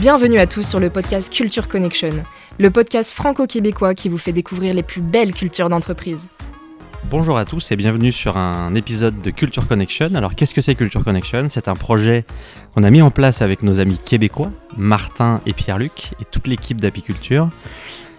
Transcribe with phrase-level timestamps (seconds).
[0.00, 2.12] Bienvenue à tous sur le podcast Culture Connection,
[2.60, 6.28] le podcast franco-québécois qui vous fait découvrir les plus belles cultures d'entreprise.
[7.10, 10.14] Bonjour à tous et bienvenue sur un épisode de Culture Connection.
[10.14, 11.48] Alors qu'est-ce que c'est Culture Connection?
[11.48, 12.24] C'est un projet
[12.72, 16.80] qu'on a mis en place avec nos amis québécois, Martin et Pierre-Luc, et toute l'équipe
[16.80, 17.50] d'Apiculture.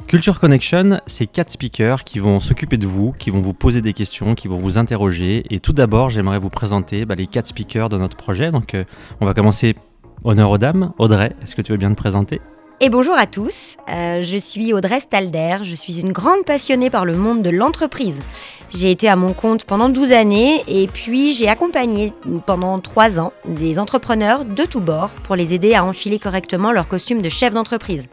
[0.07, 3.93] Culture Connection, c'est quatre speakers qui vont s'occuper de vous, qui vont vous poser des
[3.93, 5.46] questions, qui vont vous interroger.
[5.50, 8.52] Et tout d'abord, j'aimerais vous présenter bah, les quatre speakers de notre projet.
[8.52, 8.83] Donc, euh,
[9.21, 9.75] on va commencer
[10.23, 10.91] Honneur aux dames.
[10.97, 12.41] Audrey, est-ce que tu veux bien te présenter?
[12.82, 17.04] Et bonjour à tous, euh, je suis Audrey Stalder, je suis une grande passionnée par
[17.04, 18.21] le monde de l'entreprise.
[18.69, 22.13] J'ai été à mon compte pendant 12 années et puis j'ai accompagné
[22.46, 26.88] pendant 3 ans des entrepreneurs de tous bords pour les aider à enfiler correctement leur
[26.88, 28.07] costume de chef d'entreprise.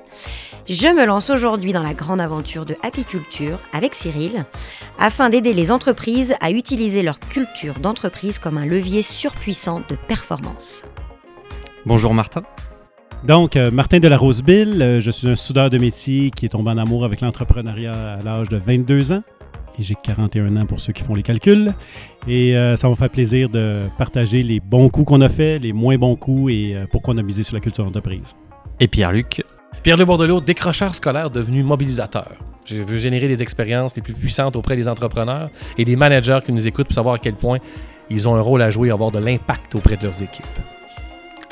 [0.68, 4.46] Je me lance aujourd'hui dans la grande aventure de apiculture avec Cyril
[4.98, 10.82] afin d'aider les entreprises à utiliser leur culture d'entreprise comme un levier surpuissant de performance.
[11.86, 12.42] Bonjour Martin.
[13.22, 16.48] Donc, euh, Martin de la Rosebille, euh, je suis un soudeur de métier qui est
[16.48, 19.22] tombé en amour avec l'entrepreneuriat à l'âge de 22 ans.
[19.78, 21.74] Et j'ai 41 ans pour ceux qui font les calculs.
[22.26, 25.60] Et euh, ça va me faire plaisir de partager les bons coups qu'on a fait,
[25.60, 28.34] les moins bons coups et pourquoi on a misé sur la culture d'entreprise.
[28.80, 29.44] Et Pierre-Luc?
[29.84, 32.32] Pierre-Luc Bordelot, décrocheur scolaire devenu mobilisateur.
[32.64, 36.50] Je veux générer des expériences les plus puissantes auprès des entrepreneurs et des managers qui
[36.50, 37.58] nous écoutent pour savoir à quel point
[38.10, 40.44] ils ont un rôle à jouer et avoir de l'impact auprès de leurs équipes.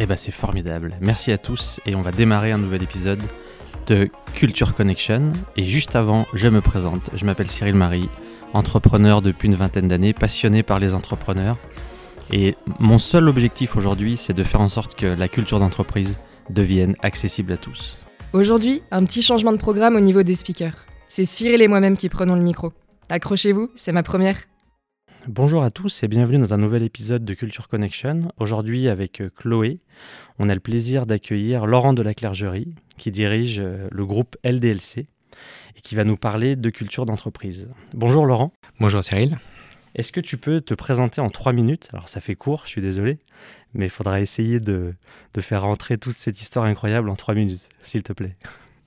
[0.00, 0.96] Eh ben c'est formidable.
[1.00, 3.20] Merci à tous et on va démarrer un nouvel épisode
[3.86, 5.32] de Culture Connection.
[5.56, 7.10] Et juste avant, je me présente.
[7.14, 8.08] Je m'appelle Cyril Marie,
[8.54, 11.56] entrepreneur depuis une vingtaine d'années, passionné par les entrepreneurs.
[12.32, 16.18] Et mon seul objectif aujourd'hui, c'est de faire en sorte que la culture d'entreprise
[16.50, 17.96] devienne accessible à tous.
[18.32, 20.86] Aujourd'hui, un petit changement de programme au niveau des speakers.
[21.06, 22.72] C'est Cyril et moi-même qui prenons le micro.
[23.10, 24.38] Accrochez-vous, c'est ma première.
[25.28, 28.30] Bonjour à tous et bienvenue dans un nouvel épisode de Culture Connection.
[28.38, 29.78] Aujourd'hui avec euh, Chloé,
[30.38, 34.98] on a le plaisir d'accueillir Laurent de la Clergerie qui dirige euh, le groupe LDLC
[34.98, 37.70] et qui va nous parler de culture d'entreprise.
[37.94, 38.52] Bonjour Laurent.
[38.80, 39.38] Bonjour Cyril.
[39.94, 41.88] Est-ce que tu peux te présenter en trois minutes?
[41.94, 43.16] Alors ça fait court, je suis désolé,
[43.72, 44.92] mais il faudra essayer de,
[45.32, 48.36] de faire rentrer toute cette histoire incroyable en trois minutes, s'il te plaît.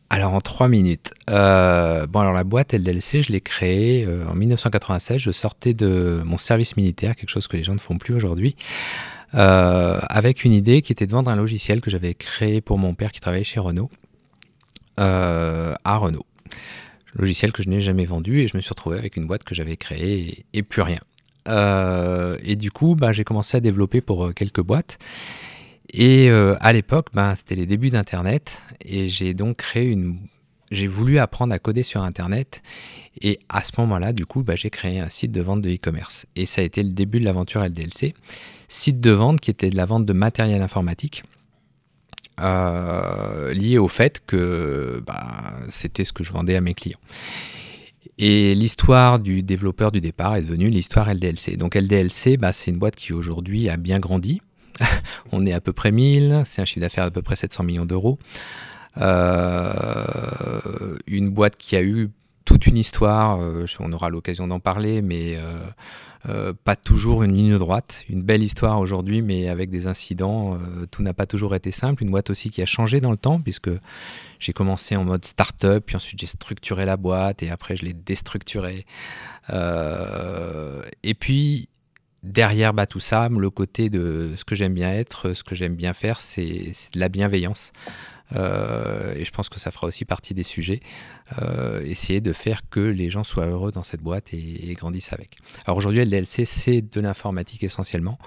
[0.09, 1.13] Alors en trois minutes.
[1.29, 5.19] Euh, bon alors la boîte LDLC, je l'ai créée euh, en 1996.
[5.19, 8.55] Je sortais de mon service militaire, quelque chose que les gens ne font plus aujourd'hui,
[9.35, 12.93] euh, avec une idée qui était de vendre un logiciel que j'avais créé pour mon
[12.93, 13.91] père qui travaillait chez Renault,
[14.97, 16.25] à Renault.
[17.15, 19.55] Logiciel que je n'ai jamais vendu et je me suis retrouvé avec une boîte que
[19.55, 20.99] j'avais créée et, plus rien.
[22.43, 24.99] et du coup, bah, j'ai commencé à développer pour quelques boîtes.
[25.89, 30.19] Et euh, à l'époque, ben, c'était les débuts d'Internet et j'ai donc créé une...
[30.69, 32.61] J'ai voulu apprendre à coder sur Internet
[33.21, 36.25] et à ce moment-là, du coup, ben, j'ai créé un site de vente de e-commerce.
[36.35, 38.13] Et ça a été le début de l'aventure LDLC.
[38.67, 41.23] Site de vente qui était de la vente de matériel informatique.
[42.39, 46.99] Euh, lié au fait que ben, c'était ce que je vendais à mes clients.
[48.19, 51.55] Et l'histoire du développeur du départ est devenue l'histoire LDLC.
[51.55, 54.41] Donc LDLC, c'est une boîte qui aujourd'hui a bien grandi.
[55.31, 57.85] on est à peu près 1000, c'est un chiffre d'affaires d'à peu près 700 millions
[57.85, 58.19] d'euros.
[58.99, 62.09] Euh, une boîte qui a eu
[62.45, 65.37] toute une histoire, euh, on aura l'occasion d'en parler, mais
[66.29, 68.03] euh, pas toujours une ligne droite.
[68.09, 70.57] Une belle histoire aujourd'hui, mais avec des incidents,
[70.91, 72.03] tout n'a pas toujours été simple.
[72.03, 73.69] Une boîte aussi qui a changé dans le temps, puisque
[74.39, 77.93] j'ai commencé en mode start-up, puis ensuite j'ai structuré la boîte, et après je l'ai
[77.93, 78.85] déstructurée.
[79.49, 81.69] et puis
[82.23, 85.75] derrière bah, tout ça, le côté de ce que j'aime bien être, ce que j'aime
[85.75, 87.71] bien faire, c'est de la bienveillance.
[88.35, 90.81] Euh, et je pense que ça fera aussi partie des sujets.
[91.41, 95.35] Euh, essayer de faire que les gens soient heureux dans cette boîte et, grandissent avec.
[95.65, 98.17] Alors aujourd'hui, LDLC, c'est de l'informatique essentiellement.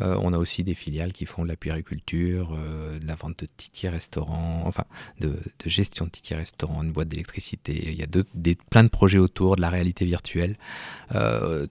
[0.00, 2.56] Euh, on a aussi des filiales qui font de la puériculture,
[3.00, 4.84] de la vente de tickets restaurants, enfin
[5.20, 7.90] de, gestion de tickets restaurants, une boîte d'électricité.
[7.90, 10.56] Il y a des, plein de projets autour de la réalité virtuelle.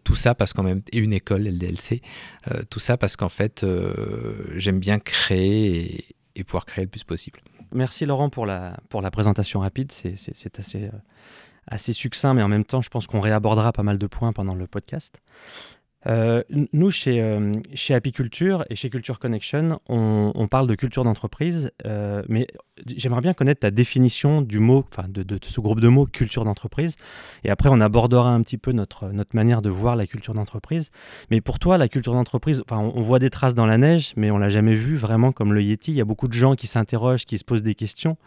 [0.04, 2.02] tout ça parce qu'en même une école LDLC.
[2.70, 3.66] tout ça parce qu'en fait,
[4.56, 6.06] j'aime bien créer
[6.36, 7.42] et pouvoir créer le plus possible.
[7.72, 8.78] Merci Laurent pour la,
[9.12, 9.92] présentation rapide.
[9.92, 10.16] C'est
[10.76, 10.90] euh,
[11.68, 14.56] assez succinct, mais en même temps, je pense qu'on réabordera pas mal de points pendant
[14.56, 15.18] le podcast.
[16.08, 21.72] Euh, nous, chez, euh, chez Apiculture et chez Culture Connection, on, parle de culture d'entreprise,
[21.86, 22.48] euh, mais
[22.88, 26.96] j'aimerais bien connaître ta définition du mot, enfin de, ce groupe de mots culture d'entreprise.
[27.44, 30.90] Et après, on abordera un petit peu notre, notre manière de voir la culture d'entreprise.
[31.30, 34.32] Mais pour toi, la culture d'entreprise, enfin, on, voit des traces dans la neige, mais
[34.32, 35.92] on l'a jamais vu vraiment comme le Yeti.
[35.92, 38.18] Il y a beaucoup de gens qui s'interrogent, qui se posent des questions.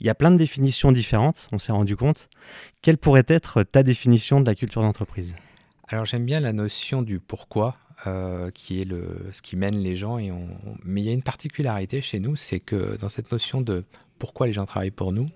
[0.00, 2.28] Il y a plein de définitions différentes, on s'est rendu compte.
[2.82, 5.34] Quelle pourrait être ta définition de la culture d'entreprise?
[5.88, 7.76] Alors j'aime bien la notion du pourquoi,
[8.06, 10.18] euh, qui est le, ce qui mène les gens.
[10.18, 10.48] Et on,
[10.84, 13.84] mais il y a une particularité chez nous, c'est que dans cette notion de
[14.18, 15.28] pourquoi les gens travaillent pour nous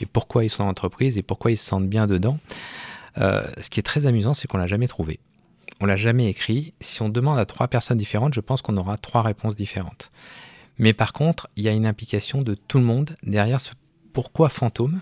[0.00, 2.38] et pourquoi ils sont en entreprise et pourquoi ils se sentent bien dedans.
[3.18, 5.20] Euh, ce qui est très amusant, c'est qu'on l'a jamais trouvé.
[5.80, 6.74] On l'a jamais écrit.
[6.80, 10.10] Si on demande à trois personnes différentes, je pense qu'on aura trois réponses différentes.
[10.78, 13.72] Mais par contre, il y a une implication de tout le monde derrière ce
[14.12, 15.00] pourquoi fantôme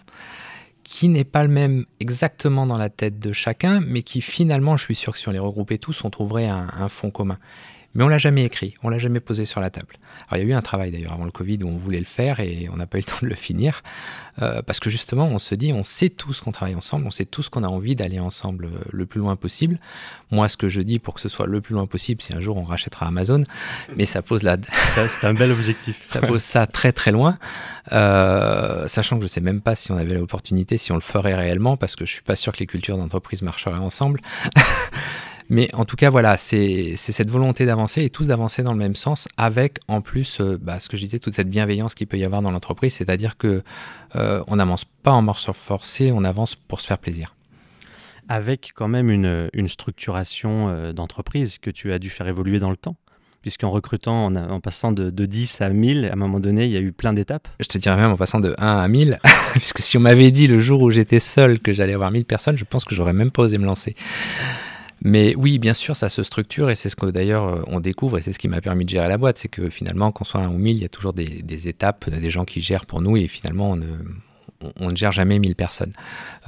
[0.91, 4.85] qui n'est pas le même exactement dans la tête de chacun, mais qui finalement, je
[4.85, 7.39] suis sûr que si on les regroupait tous, on trouverait un fond commun.
[7.95, 9.99] Mais on l'a jamais écrit, on l'a jamais posé sur la table.
[10.29, 12.05] Alors il y a eu un travail d'ailleurs avant le Covid où on voulait le
[12.05, 13.83] faire et on n'a pas eu le temps de le finir
[14.41, 17.25] euh, parce que justement on se dit on sait tous qu'on travaille ensemble, on sait
[17.25, 19.81] tous qu'on a envie d'aller ensemble euh, le plus loin possible.
[20.31, 22.41] Moi ce que je dis pour que ce soit le plus loin possible, si un
[22.41, 23.43] jour on rachètera Amazon,
[23.97, 24.57] mais ça pose la
[24.95, 25.99] c'est un bel objectif.
[26.03, 27.39] ça pose ça très très loin,
[27.93, 31.35] euh, sachant que je sais même pas si on avait l'opportunité, si on le ferait
[31.35, 34.21] réellement parce que je suis pas sûr que les cultures d'entreprise marcheraient ensemble.
[35.51, 38.95] Mais en tout cas, voilà, c'est cette volonté d'avancer et tous d'avancer dans le même
[38.95, 42.19] sens, avec en plus, euh, bah, ce que je disais, toute cette bienveillance qu'il peut
[42.19, 43.65] y avoir dans l'entreprise, c'est-à-dire que
[44.15, 47.35] euh, on n'avance pas en morceaux forcés, on avance pour se faire plaisir.
[48.29, 52.71] Avec quand même une, une structuration euh, d'entreprise que tu as dû faire évoluer dans
[52.71, 52.97] le temps
[53.43, 56.73] puisqu'en recrutant, en, en passant de, de, 10 à 1000, à un moment donné, il
[56.73, 57.49] y a eu plein d'étapes.
[57.59, 59.19] Je te dirais même en passant de 1 à 1000,
[59.55, 62.59] puisque si on m'avait dit le jour où j'étais seul que j'allais avoir 1000 personnes,
[62.59, 63.97] je pense que j'aurais même pas osé me lancer.
[65.03, 68.19] Mais oui, bien sûr, ça se structure et c'est ce que d'ailleurs euh, on découvre
[68.19, 69.39] et c'est ce qui m'a permis de gérer la boîte.
[69.39, 72.31] C'est que finalement, qu'on soit un ou mille, il y a toujours des, étapes, des
[72.31, 75.95] gens qui gèrent pour nous et finalement, on ne, gère jamais 1000 personnes.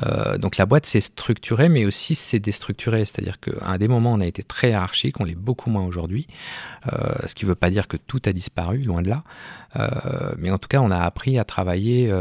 [0.05, 3.07] Euh, donc la boîte s'est structurée, mais aussi s'est déstructurée.
[3.07, 6.27] C'est-à-dire qu'à un des moments, on a été très hiérarchique, on l'est beaucoup moins aujourd'hui.
[6.93, 9.25] Euh, ce qui ne veut pas dire que tout a disparu, loin de là.
[10.37, 12.13] mais en tout cas, on a appris à travailler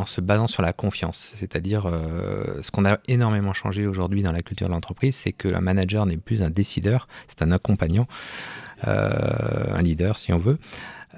[0.00, 1.32] en se basant sur la confiance.
[1.36, 5.52] C'est-à-dire, euh, ce qu'on a énormément changé aujourd'hui dans la culture de l'entreprise, c'est que
[5.54, 8.06] un manager n'est plus un décideur, c'est un accompagnant,
[8.88, 10.58] euh, un leader si on veut.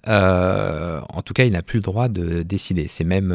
[0.08, 2.88] Euh, en tout cas, il n'a plus le droit de décider.
[2.88, 3.32] C'est même,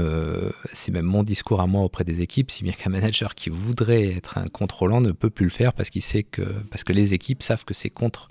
[0.73, 4.17] c'est même mon discours à moi auprès des équipes, si bien qu'un manager qui voudrait
[4.17, 7.13] être un contrôlant ne peut plus le faire parce qu'il sait que, parce que les
[7.13, 8.29] équipes savent que c'est contre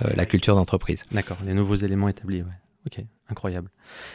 [0.00, 1.02] la culture d'entreprise.
[1.12, 2.42] D'accord, les nouveaux éléments établis.
[2.42, 2.48] Ouais.
[2.86, 3.70] Ok, incroyable.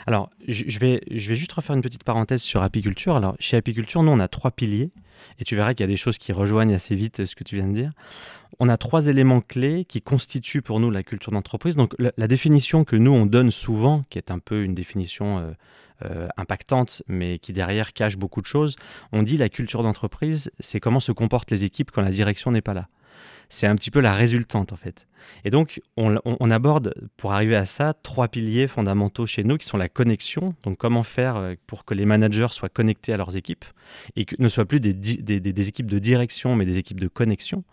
[0.07, 3.15] Alors, je vais, je vais juste refaire une petite parenthèse sur apiculture.
[3.15, 4.91] Alors, chez apiculture, nous, on a trois piliers,
[5.39, 7.55] et tu verras qu'il y a des choses qui rejoignent assez vite ce que tu
[7.55, 7.91] viens de dire.
[8.59, 11.75] On a trois éléments clés qui constituent pour nous la culture d'entreprise.
[11.75, 15.51] Donc, la, définition que nous, on donne souvent, qui est un peu une définition euh,
[16.05, 18.75] euh, impactante, mais qui derrière cache beaucoup de choses,
[19.11, 22.61] on dit la culture d'entreprise, c'est comment se comportent les équipes quand la direction n'est
[22.61, 22.87] pas là
[23.51, 25.07] c'est un petit peu la résultante en fait.
[25.45, 29.77] Et donc, on, aborde, pour arriver à ça, trois piliers fondamentaux chez nous qui sont
[29.77, 30.55] la connexion.
[30.63, 33.65] Donc, comment faire euh, pour que les managers soient connectés à leurs équipes
[34.15, 37.63] et que ne soient plus des, équipes de direction, mais des équipes de connexion.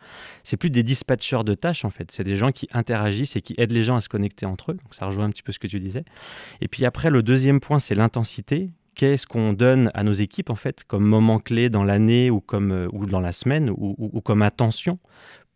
[0.44, 2.10] C'est plus des dispatchers de tâches, en fait.
[2.10, 4.74] C'est des gens qui interagissent et qui aident les gens à se connecter entre eux.
[4.74, 6.04] Donc, ça rejoint un petit peu ce que tu disais.
[6.60, 10.56] Et puis après, le deuxième point, c'est l'intensité qu'est-ce qu'on donne à nos équipes en
[10.56, 14.42] fait comme moment clé dans l'année ou comme euh, ou dans la semaine ou, comme
[14.42, 14.98] attention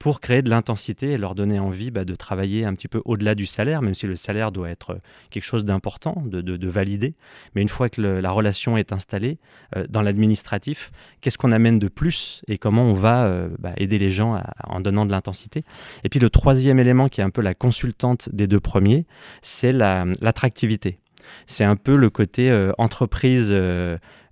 [0.03, 3.37] pour créer de l'intensité et leur donner envie bah, de travailler un petit peu au-delà
[3.37, 4.99] du salaire, même si le salaire doit être euh,
[5.31, 7.15] quelque chose d'important, de, de, valider.
[7.55, 9.39] Mais une fois que la relation est installée,
[9.77, 10.91] euh, dans l'administratif,
[11.21, 14.81] qu'est-ce qu'on amène de plus et comment on va euh, bah, aider les gens en
[14.81, 15.63] donnant de l'intensité?
[16.03, 19.07] Et puis le troisième élément qui est un peu la consultante des deux premiers,
[19.41, 20.99] c'est l'attractivité.
[21.47, 23.55] C'est un peu le côté entreprise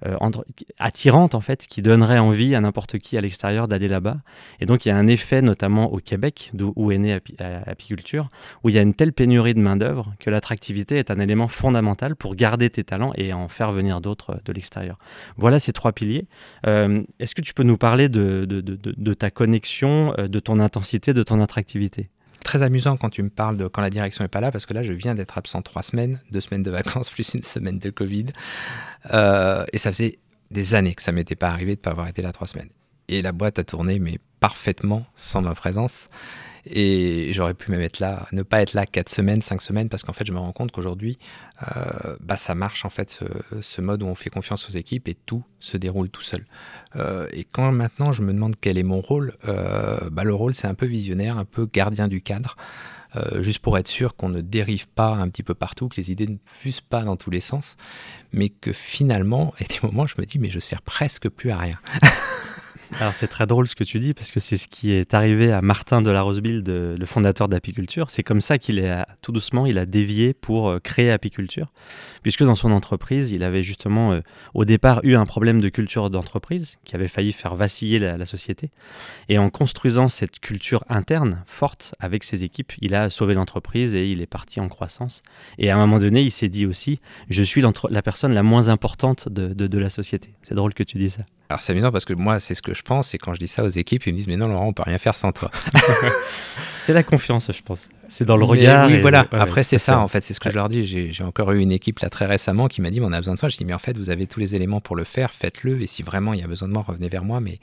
[0.06, 0.16] euh,
[0.78, 4.16] attirante en fait, qui donnerait envie à n'importe qui à l'extérieur d'aller là-bas.
[4.59, 7.18] Et donc il y a un effet notamment au Québec, d'où est née
[7.66, 8.30] Apiculture,
[8.64, 12.16] où il y a une telle pénurie de main-d'œuvre que l'attractivité est un élément fondamental
[12.16, 14.99] pour garder tes talents et en faire venir d'autres de l'extérieur.
[15.37, 16.26] Voilà ces trois piliers.
[16.66, 21.23] Euh, est-ce que tu peux nous parler de, ta connexion, euh, de ton intensité, de
[21.23, 22.09] ton attractivité?
[22.44, 24.75] Très amusant quand tu me parles de quand la direction n'est pas là, parce que
[24.75, 27.90] là, je viens d'être absent trois semaines, deux semaines de vacances plus une semaine de
[27.90, 28.26] Covid.
[29.12, 30.18] Euh, et ça faisait
[30.50, 32.70] des années que ça m'était pas arrivé de ne pas avoir été là trois semaines.
[33.09, 36.09] Et la boîte a tourné, mais parfaitement sans ma présence.
[36.67, 40.02] Et j'aurais pu même être là, ne pas être là 4 semaines, 5 semaines, parce
[40.02, 41.19] qu'en fait, je me rends compte qu'aujourd'hui,
[41.62, 43.21] euh, bah, ça marche en fait,
[43.61, 46.45] ce, mode où on fait confiance aux équipes et tout se déroule tout seul.
[46.97, 50.55] Euh, et quand maintenant je me demande quel est mon rôle, euh, bah, le rôle
[50.55, 52.57] c'est un peu visionnaire, un peu gardien du cadre.
[53.40, 56.29] juste pour être sûr qu'on ne dérive pas un petit peu partout, que les idées
[56.29, 57.76] ne fusent pas dans tous les sens,
[58.33, 61.59] mais que finalement, à des moments, je me dis, mais je sers presque plus à
[61.59, 61.79] rien.
[62.99, 65.52] Alors c'est très drôle ce que tu dis parce que c'est ce qui est arrivé
[65.52, 68.11] à Martin de la Roseville, le fondateur d'Apiculture.
[68.11, 68.92] C'est comme ça qu'il est
[69.23, 71.73] tout doucement, il a dévié pour euh, créer Apiculture,
[72.23, 74.20] puisque dans son entreprise, il avait justement euh,
[74.54, 78.70] au départ eu un problème de culture d'entreprise qui avait failli faire vaciller la, société.
[79.28, 84.11] Et en construisant cette culture interne forte avec ses équipes, il a sauvé l'entreprise et
[84.11, 85.23] il est parti en croissance.
[85.59, 88.68] Et à un moment donné, il s'est dit aussi, je suis la personne la moins
[88.68, 90.35] importante de, de la société.
[90.42, 91.23] C'est drôle que tu dis ça.
[91.50, 93.64] Alors c'est amusant parce que moi, c'est ce que pense, et quand je dis ça
[93.64, 95.50] aux équipes, ils me disent Mais non, Laurent, on peut rien faire sans toi.
[96.78, 97.88] c'est la confiance, je pense.
[98.08, 98.88] C'est dans le regard.
[98.88, 99.26] Oui, voilà.
[99.32, 100.84] Après, c'est ça, en fait, c'est ce que je leur dis.
[101.12, 103.34] J'ai encore eu une équipe là très récemment qui m'a dit mais On a besoin
[103.34, 103.49] de toi.
[103.49, 105.87] Je dis Mais en fait, vous avez tous les éléments pour le faire, faites-le, et
[105.87, 107.40] si vraiment il y a besoin de moi, revenez vers moi.
[107.40, 107.58] Mais,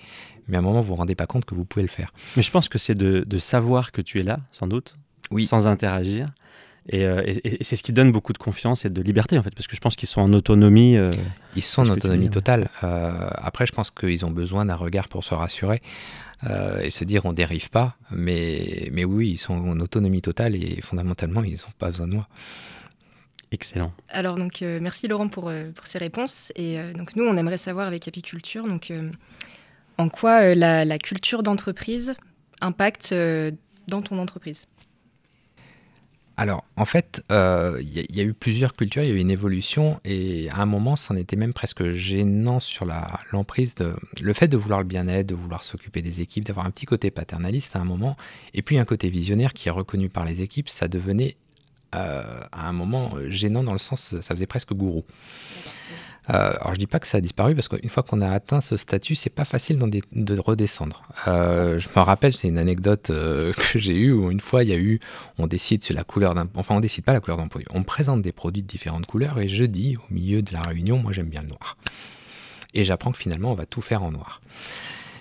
[0.48, 2.14] mais à un moment, vous vous rendez pas compte que vous pouvez le faire.
[2.36, 4.98] Mais je pense que c'est de, de savoir que tu es là, sans doute,
[5.32, 5.46] oui.
[5.46, 6.30] sans interagir
[6.94, 9.68] euh, et, c'est ce qui donne beaucoup de confiance et de liberté, en fait, parce
[9.68, 10.98] que je pense qu'ils sont en autonomie.
[10.98, 11.12] Euh,
[11.56, 12.70] ils sont en autonomie totale.
[12.84, 15.82] Euh, après, je pense qu'ils ont besoin d'un regard pour se rassurer
[16.84, 17.98] et se dire on dérive pas.
[18.12, 22.14] Mais, mais oui, ils sont en autonomie totale et fondamentalement, ils n'ont pas besoin de
[22.14, 22.28] moi.
[23.52, 23.92] Excellent.
[24.10, 26.52] Alors, donc, merci Laurent pour, pour ces réponses.
[26.56, 28.94] Et donc, nous, on aimerait savoir avec Apiculture, donc,
[29.98, 32.14] en quoi la, la, culture d'entreprise
[32.62, 33.16] impacte
[33.88, 34.68] dans ton entreprise?
[36.40, 39.32] Alors, en fait, il euh, y, a eu plusieurs cultures, il y a eu une
[39.32, 42.86] évolution, et à un moment, c'en était même presque gênant sur
[43.32, 46.70] l'emprise de le fait de vouloir le bien-être, de vouloir s'occuper des équipes, d'avoir un
[46.70, 48.18] petit côté paternaliste à un moment,
[48.54, 51.38] et puis un côté visionnaire qui est reconnu par les équipes, ça devenait
[51.96, 55.06] euh, à un moment gênant dans le sens, ça faisait presque gourou.
[56.30, 58.60] Euh, alors je dis pas que ça a disparu parce qu'une fois qu'on a atteint
[58.60, 61.04] ce statut, c'est pas facile de redescendre.
[61.28, 64.70] Euh, je me rappelle, c'est une anecdote euh, que j'ai eue où une fois il
[64.70, 65.00] y a eu,
[65.38, 67.84] on décide sur la couleur d'un, enfin on décide pas la couleur d'un produit, on
[67.84, 71.14] présente des produits de différentes couleurs et je dis au milieu de la réunion, moi
[71.14, 71.78] j'aime bien le noir.
[72.74, 74.42] Et j'apprends que finalement on va tout faire en noir.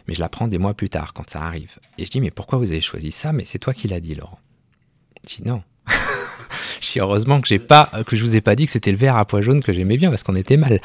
[0.08, 1.78] Mais je l'apprends des mois plus tard quand ça arrive.
[1.98, 3.32] Et je dis mais pourquoi vous avez choisi ça?
[3.32, 4.38] Mais c'est toi qui l'as dit Laurent.
[5.28, 5.62] Je dis non,
[6.80, 8.98] je suis heureusement que j'ai pas, que je vous ai pas dit que c'était le
[8.98, 10.80] vert à pois jaune que j'aimais bien parce qu'on était mal.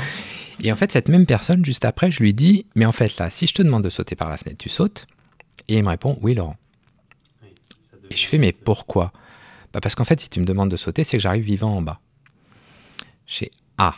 [0.62, 3.30] et en fait, cette même personne, juste après, je lui dis, mais en fait là,
[3.30, 5.06] si je te demande de sauter par la fenêtre, tu sautes?
[5.68, 6.56] Et il me répond, oui Laurent.
[8.10, 9.12] Et je fais, mais pourquoi?
[9.72, 11.82] Bah Parce qu'en fait, si tu me demandes de sauter, c'est que j'arrive vivant en
[11.82, 12.00] bas.
[13.26, 13.94] J'ai ah.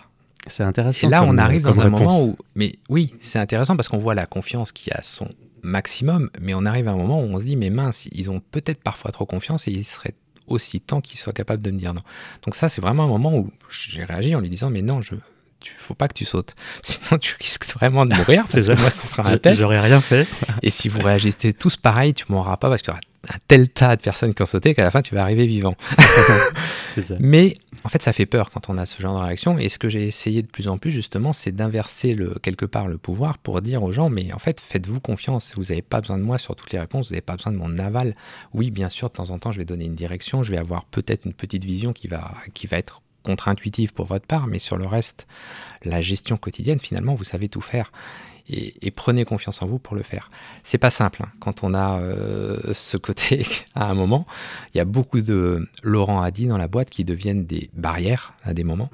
[0.46, 1.06] C'est intéressant.
[1.06, 4.14] Et là, on arrive dans un moment où, mais oui, c'est intéressant parce qu'on voit
[4.14, 5.28] la confiance qui a son
[5.62, 8.40] maximum, mais on arrive à un moment où on se dit, mais mince, ils ont
[8.40, 10.14] peut-être parfois trop confiance et ils seraient
[10.46, 12.02] aussi tant qu'il soit capable de me dire non.
[12.44, 15.16] Donc ça, c'est vraiment un moment où j'ai réagi en lui disant mais non, je
[15.60, 18.44] tu faut pas que tu sautes, sinon tu risques vraiment de mourir.
[18.50, 19.58] Parce que moi, ça sera un test.
[19.58, 20.26] J'aurais rien fait.
[20.62, 23.68] Et si vous réagissez tous pareil, tu mourras pas parce qu'il y aura un tel
[23.68, 25.76] tas de personnes qui ont sauté qu'à la fin tu vas arriver vivant.
[27.00, 27.14] ça.
[27.18, 29.58] Mais en fait, ça fait peur quand on a ce genre de réaction.
[29.58, 32.88] Et ce que j'ai essayé de plus en plus, justement, c'est d'inverser le, quelque part
[32.88, 35.52] le pouvoir pour dire aux gens, mais en fait, faites-vous confiance.
[35.56, 37.08] Vous n'avez pas besoin de moi sur toutes les réponses.
[37.08, 38.16] Vous n'avez pas besoin de mon aval.
[38.54, 40.42] Oui, bien sûr, de temps en temps, je vais donner une direction.
[40.42, 44.26] Je vais avoir peut-être une petite vision qui va, qui va être contre-intuitive pour votre
[44.26, 45.26] part, mais sur le reste,
[45.84, 47.90] la gestion quotidienne, finalement, vous savez tout faire
[48.48, 50.30] et, prenez confiance en vous pour le faire.
[50.64, 51.30] C'est pas simple hein.
[51.40, 54.26] quand on a euh, ce côté à un moment.
[54.74, 58.54] Il y a beaucoup de Laurent a dans la boîte qui deviennent des barrières à
[58.54, 58.90] des moments.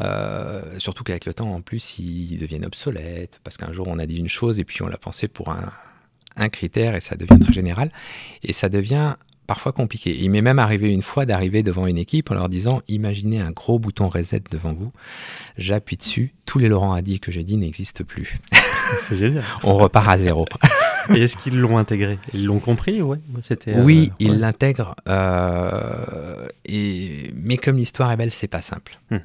[0.00, 4.06] Euh, surtout qu'avec le temps, en plus, ils deviennent obsolètes parce qu'un jour on a
[4.06, 5.70] dit une chose et puis on l'a pensé pour un,
[6.36, 7.90] un critère et ça devient très général
[8.42, 9.14] et ça devient
[9.46, 10.16] parfois compliqué.
[10.18, 13.50] Il m'est même arrivé une fois d'arriver devant une équipe en leur disant imaginez un
[13.50, 14.92] gros bouton reset devant vous,
[15.56, 18.40] j'appuie dessus, tous les Laurent a dit que j'ai dit n'existent plus.
[19.00, 19.44] C'est génial.
[19.62, 20.46] On repart à zéro.
[21.14, 22.18] Et est-ce qu'ils l'ont intégré?
[22.32, 23.02] Ils l'ont compris?
[23.02, 24.94] Ouais, C'était, Oui, euh, ils l'intègrent.
[25.08, 27.32] Euh, et...
[27.36, 28.98] Mais comme l'histoire est belle, c'est pas simple.
[29.10, 29.18] Hmm.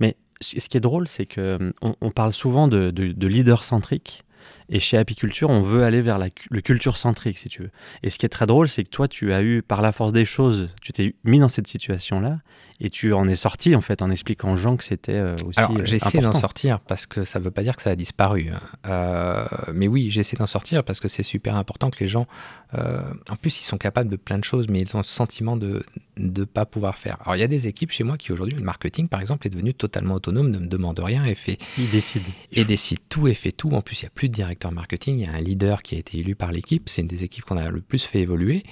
[0.00, 4.24] Mais ce qui est drôle, c'est que on, parle souvent de, de, de leader centrique.
[4.72, 7.70] Et chez Apiculture, on veut aller vers le culture centrique, si tu veux.
[8.04, 10.12] Et ce qui est très drôle, c'est que toi, tu as eu, par la force
[10.12, 12.38] des choses, tu t'es mis dans cette situation-là,
[12.82, 15.60] et tu en es sorti, en fait, en expliquant aux gens que c'était euh, aussi.
[15.60, 17.96] Alors, euh, j'essaie d'en sortir, parce que ça ne veut pas dire que ça a
[17.96, 18.48] disparu.
[18.50, 18.60] Hein.
[18.86, 19.44] Euh,
[19.74, 22.26] mais oui, j'essaie d'en sortir, parce que c'est super important que les gens.
[22.72, 25.82] en plus, ils sont capables de plein de choses, mais ils ont le sentiment de
[26.16, 27.18] ne pas pouvoir faire.
[27.22, 29.50] Alors, il y a des équipes chez moi qui, aujourd'hui, le marketing, par exemple, est
[29.50, 31.58] devenu totalement autonome, ne me demande rien et fait.
[31.76, 32.22] Il décide.
[32.52, 33.72] Et décide tout et fait tout.
[33.72, 35.96] En plus, il n'y a plus de directeur marketing, il y a un leader qui
[35.96, 38.64] a été élu par l'équipe, c'est une des équipes qu'on a le plus fait évoluer.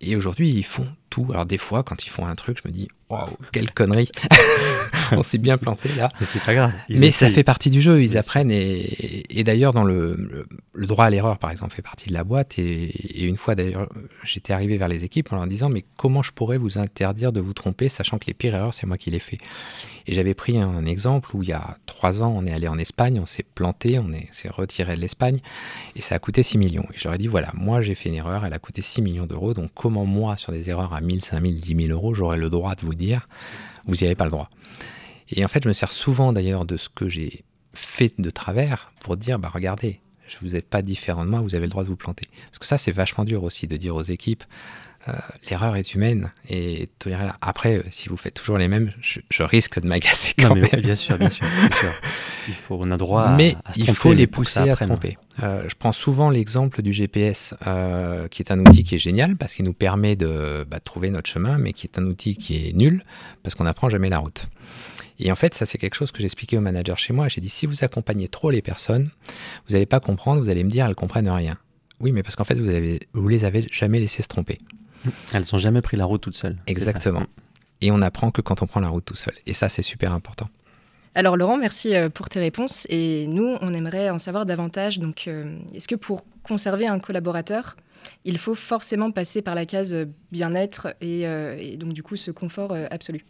[0.00, 1.26] Et aujourd'hui, ils font tout.
[1.30, 4.10] Alors des fois, quand ils font un truc, je me dis, waouh, quelle connerie
[5.16, 6.10] On s'est bien planté là.
[6.20, 6.72] Mais c'est pas grave.
[6.88, 8.50] Mais ça fait partie du jeu, ils apprennent.
[8.50, 12.58] Et, d'ailleurs, dans le, le droit à l'erreur, par exemple, fait partie de la boîte.
[12.58, 13.88] Et, une fois, d'ailleurs,
[14.24, 17.40] j'étais arrivé vers les équipes en leur disant, mais comment je pourrais vous interdire de
[17.40, 19.38] vous tromper, sachant que les pires erreurs, c'est moi qui les fais?
[20.06, 22.78] Et j'avais pris un exemple où il y a trois ans, on est allé en
[22.78, 25.40] Espagne, on s'est planté, on s'est retiré de l'Espagne,
[25.94, 26.86] et ça a coûté 6 millions.
[26.92, 29.02] Et je leur ai dit, voilà, moi j'ai fait une erreur, elle a coûté 6
[29.02, 32.38] millions d'euros, donc comment moi, sur des erreurs à 1000, 5000, 10 000 euros, j'aurais
[32.38, 33.28] le droit de vous dire,
[33.86, 34.50] vous n'y avez pas le droit.
[35.30, 38.92] Et en fait, je me sers souvent d'ailleurs de ce que j'ai fait de travers
[39.00, 40.00] pour dire, bah regardez,
[40.42, 42.28] vous n'êtes pas différent de moi, vous avez le droit de vous planter.
[42.46, 44.44] Parce que ça, c'est vachement dur aussi de dire aux équipes,
[45.08, 45.12] euh,
[45.48, 49.80] l'erreur est humaine et tolérer Après, euh, si vous faites toujours les mêmes, je, risque
[49.80, 50.68] de m'agacer quand même.
[50.82, 51.46] Bien sûr, bien sûr,
[52.48, 55.16] Il faut, on a droit mais à, il faut les pousser à se tromper.
[55.42, 57.54] Euh, je prends souvent l'exemple du GPS,
[58.30, 61.08] qui est un outil qui est génial parce qu'il nous permet de, bah, de trouver
[61.08, 63.02] notre chemin, mais qui est un outil qui est nul
[63.42, 64.48] parce qu'on n'apprend jamais la route.
[65.20, 67.28] Et en fait, ça c'est quelque chose que j'ai expliqué au manager chez moi.
[67.28, 69.10] J'ai dit, si vous accompagnez trop les personnes,
[69.68, 71.58] vous n'allez pas comprendre, vous allez me dire, elles comprennent rien.
[72.00, 74.58] Oui, mais parce qu'en fait, vous, avez, vous les avez jamais laissées se tromper.
[75.32, 76.56] Elles n'ont jamais pris la route toutes seules.
[76.66, 77.24] Exactement.
[77.82, 79.34] Et on n'apprend que quand on prend la route tout seul.
[79.46, 80.48] Et ça, c'est super important.
[81.14, 82.86] Alors Laurent, merci euh, pour tes réponses.
[82.88, 84.98] Et nous, on aimerait en savoir davantage.
[84.98, 87.76] Donc, euh, est-ce que pour conserver un collaborateur,
[88.24, 91.26] il faut forcément passer par la case euh, bien-être et,
[91.76, 93.24] donc du coup ce confort absolu?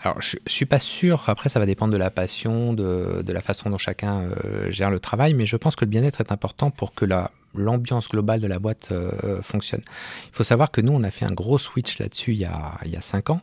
[0.00, 1.24] Alors, je, ne suis pas sûr.
[1.26, 5.00] Après, ça va dépendre de la passion, de, la façon dont chacun euh, gère le
[5.00, 8.46] travail, mais je pense que le bien-être est important pour que la l'ambiance globale de
[8.46, 9.80] la boîte euh, fonctionne.
[10.26, 12.78] Il faut savoir que nous, on a fait un gros switch là-dessus il, y a,
[12.84, 13.40] il y a cinq ans.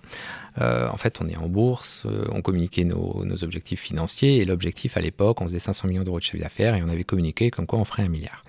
[0.61, 4.95] Euh, en fait, on est en bourse, on communiquait nos, nos objectifs financiers, et l'objectif
[4.95, 7.65] à l'époque, on faisait 500 millions d'euros de chiffre d'affaires, et on avait communiqué comme
[7.65, 8.45] quoi on ferait un milliard.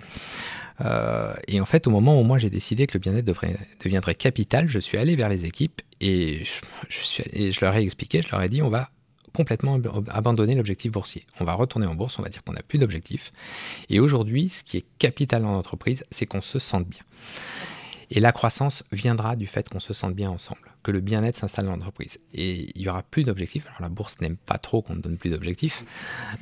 [0.81, 4.69] Euh, et en fait, au moment où moi j'ai décidé que le bien-être deviendrait capital,
[4.69, 6.45] je suis allé vers les équipes et
[6.89, 8.91] je, et je leur ai expliqué, je leur ai dit on va
[9.33, 9.79] complètement
[10.09, 11.27] abandonner l'objectif boursier.
[11.41, 13.33] On va retourner en bourse, on va dire qu'on n'a plus d'objectif.
[13.91, 17.03] Et aujourd'hui, ce qui est capital dans l'entreprise, c'est qu'on se sente bien.
[18.11, 21.65] Et la croissance viendra du fait qu'on se sente bien ensemble que le bien-être s'installe
[21.65, 22.21] dans l'entreprise.
[22.33, 23.67] Et il y aura plus d'objectifs.
[23.67, 25.83] Alors la bourse n'aime pas trop qu'on ne donne plus d'objectifs.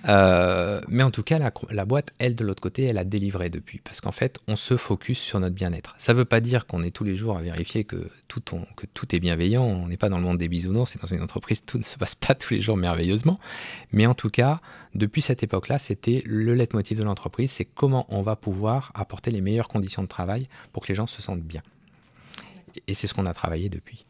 [0.06, 3.80] Euh, mais en tout cas, la, boîte, elle, de l'autre côté, elle a délivré depuis.
[3.82, 5.94] Parce qu'en fait, on se focus sur notre bien-être.
[5.96, 8.42] Ça ne veut pas dire qu'on est tous les jours à vérifier que tout,
[8.76, 9.64] que tout est bienveillant.
[9.64, 10.92] On n'est pas dans le monde des bisounours.
[10.92, 13.40] C'est dans une entreprise, tout ne se passe pas tous les jours merveilleusement.
[13.92, 14.60] Mais en tout cas,
[14.94, 17.50] depuis cette époque-là, c'était le leitmotiv de l'entreprise.
[17.50, 21.06] C'est comment on va pouvoir apporter les meilleures conditions de travail pour que les gens
[21.06, 21.62] se sentent bien.
[22.88, 24.04] Et c'est ce qu'on a travaillé depuis.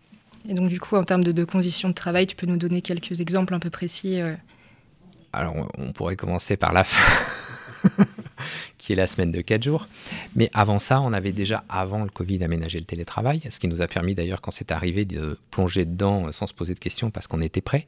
[0.48, 3.20] Et donc, du coup, en termes de, conditions de travail, tu peux nous donner quelques
[3.20, 4.34] exemples un peu précis euh
[5.32, 7.24] Alors, on pourrait commencer par la fin,
[8.84, 9.86] qui est la semaine de 4 jours.
[10.36, 13.80] Mais avant ça, on avait déjà, avant le Covid, aménagé le télétravail, ce qui nous
[13.80, 17.26] a permis d'ailleurs, quand c'est arrivé, de plonger dedans sans se poser de questions parce
[17.26, 17.86] qu'on était prêt.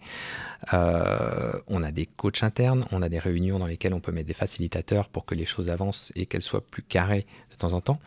[0.72, 4.28] Euh, on a des coachs internes, on a des réunions dans lesquelles on peut mettre
[4.28, 7.82] des facilitateurs pour que les choses avancent et qu'elles soient plus carrées de temps en
[7.82, 8.00] temps.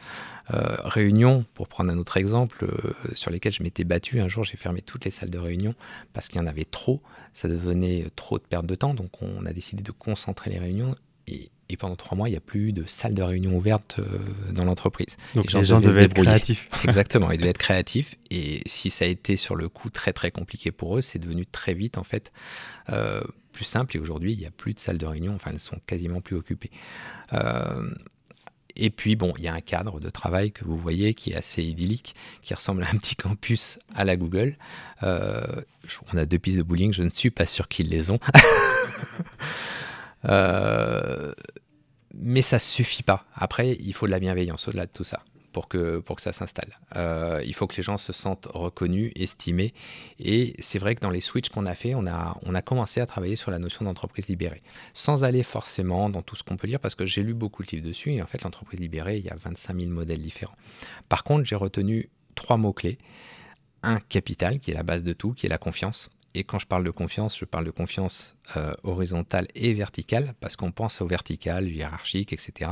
[0.55, 4.19] Euh, réunions, pour prendre un autre exemple, euh, sur lesquelles je m'étais battu.
[4.19, 5.75] Un jour, j'ai fermé toutes les salles de réunion
[6.13, 7.03] parce qu'il y en avait trop.
[7.35, 8.95] Ça devenait trop de perte de temps.
[8.95, 10.95] Donc, on a décidé de concentrer les réunions.
[11.27, 14.19] Et, pendant trois mois, il n'y a plus de salles de réunion ouvertes euh,
[14.51, 15.17] dans l'entreprise.
[15.35, 16.69] Donc, les gens, devaient, être créatifs.
[16.83, 18.15] Exactement, ils devaient être créatifs.
[18.31, 21.45] Et si ça a été sur le coup très très compliqué pour eux, c'est devenu
[21.45, 22.31] très vite en fait
[23.51, 23.97] plus simple.
[23.97, 25.35] Et aujourd'hui, il n'y a plus de salles de réunion.
[25.35, 26.71] Enfin, elles sont quasiment plus occupées.
[28.81, 31.35] Et puis, bon, il y a un cadre de travail que vous voyez qui est
[31.35, 34.55] assez idyllique, qui ressemble à un petit campus à la Google.
[35.03, 35.43] Euh,
[36.13, 38.19] on a deux pistes de bowling, je ne suis pas sûr qu'ils les ont.
[40.25, 41.33] euh,
[42.13, 43.25] mais ça suffit pas.
[43.35, 46.33] Après, il faut de la bienveillance au-delà de tout ça pour que, pour que ça
[46.33, 46.79] s'installe.
[46.95, 49.73] Euh, il faut que les gens se sentent reconnus, estimés.
[50.19, 53.01] Et c'est vrai que dans les switches qu'on a fait, on a, on a commencé
[53.01, 54.61] à travailler sur la notion d'entreprise libérée.
[54.93, 57.69] Sans aller forcément dans tout ce qu'on peut lire, parce que j'ai lu beaucoup de
[57.69, 58.13] livres dessus.
[58.13, 60.55] Et en fait, l'entreprise libérée, il y a 25 000 modèles différents.
[61.07, 62.97] Par contre, j'ai retenu trois mots-clés.
[63.81, 66.09] Un capital, qui est la base de tout, qui est la confiance.
[66.35, 70.55] Et quand je parle de confiance, je parle de confiance euh, horizontale et verticale, parce
[70.55, 72.71] qu'on pense au vertical, hiérarchique, etc.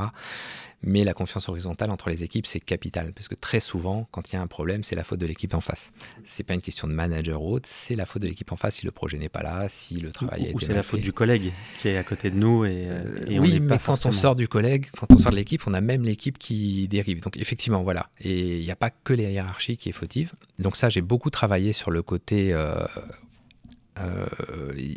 [0.82, 4.34] Mais la confiance horizontale entre les équipes, c'est capital, parce que très souvent, quand il
[4.34, 5.90] y a un problème, c'est la faute de l'équipe en face.
[6.24, 8.76] C'est pas une question de manager ou autre, c'est la faute de l'équipe en face
[8.76, 11.00] si le projet n'est pas là, si le travail a été Ou c'est la faute
[11.00, 12.64] du collègue qui est à côté de nous.
[12.64, 14.14] Et, euh, et oui, on mais pas quand forcément...
[14.14, 17.22] on sort du collègue, quand on sort de l'équipe, on a même l'équipe qui dérive.
[17.22, 18.08] Donc effectivement, voilà.
[18.20, 20.32] Et il n'y a pas que les hiérarchies qui est fautive.
[20.60, 22.86] Donc ça, j'ai beaucoup travaillé sur le côté euh,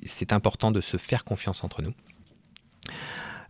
[0.06, 1.94] c'est important de se faire confiance entre nous.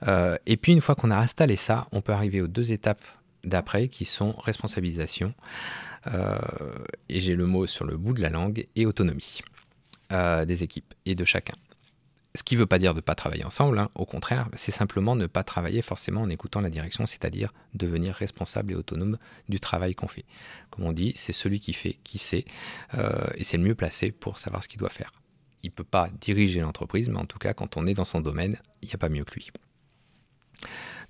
[0.07, 3.03] Euh, et puis une fois qu'on a installé ça, on peut arriver aux deux étapes
[3.43, 5.33] d'après qui sont responsabilisation,
[6.07, 6.39] euh,
[7.09, 9.41] et j'ai le mot sur le bout de la langue, et autonomie
[10.45, 11.55] des équipes et de chacun.
[12.33, 13.89] Ce qui ne veut pas dire de ne pas travailler ensemble, hein.
[13.95, 18.71] au contraire, c'est simplement ne pas travailler forcément en écoutant la direction, c'est-à-dire devenir responsable
[18.71, 19.17] et autonome
[19.49, 20.23] du travail qu'on fait.
[20.69, 22.45] Comme on dit, c'est celui qui fait, qui sait,
[22.93, 25.11] euh, et c'est le mieux placé pour savoir ce qu'il doit faire.
[25.63, 28.21] Il ne peut pas diriger l'entreprise, mais en tout cas, quand on est dans son
[28.21, 29.49] domaine, il n'y a pas mieux que lui.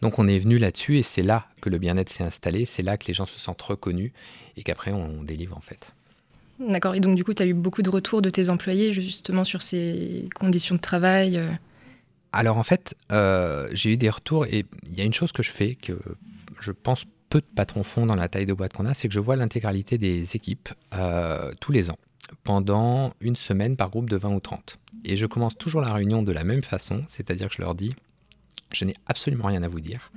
[0.02, 2.98] Donc on est venu là-dessus et c'est là que le bien-être s'est installé, c'est là
[2.98, 4.12] que les gens se sentent reconnus
[4.58, 5.92] et qu'après on délivre en fait.
[6.60, 6.96] D'accord.
[6.96, 9.62] Et donc, du coup, tu as eu beaucoup de retours de tes employés justement sur
[9.62, 11.50] ces conditions de travail euh?
[12.34, 15.44] Alors, en fait, euh, j'ai eu des retours et il y a une chose que
[15.44, 16.00] je fais que
[16.62, 19.14] je pense peu de patrons font dans la taille de boîte qu'on a, c'est que
[19.14, 21.98] je vois l'intégralité des équipes euh, tous les ans
[22.44, 24.78] pendant une semaine par groupe de 20 ou 30.
[25.06, 27.96] Et je commence toujours la réunion de la même façon, c'est-à-dire que je leur dis,
[28.72, 30.12] je n'ai absolument rien à vous dire.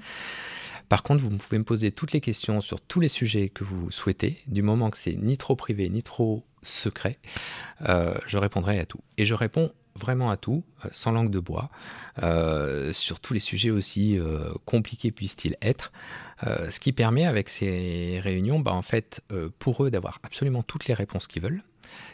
[0.88, 3.90] Par contre, vous pouvez me poser toutes les questions sur tous les sujets que vous
[3.90, 7.18] souhaitez, du moment que c'est ni trop privé ni trop secret,
[7.82, 9.00] euh, je répondrai à tout.
[9.16, 11.70] Et je réponds vraiment à tout, euh, sans langue de bois,
[12.22, 14.18] euh, sur tous les sujets aussi
[14.64, 15.92] compliqués puissent-ils être.
[16.44, 19.22] ce qui permet avec ces réunions, bah, en fait,
[19.58, 21.62] pour eux d'avoir absolument toutes les réponses qu'ils veulent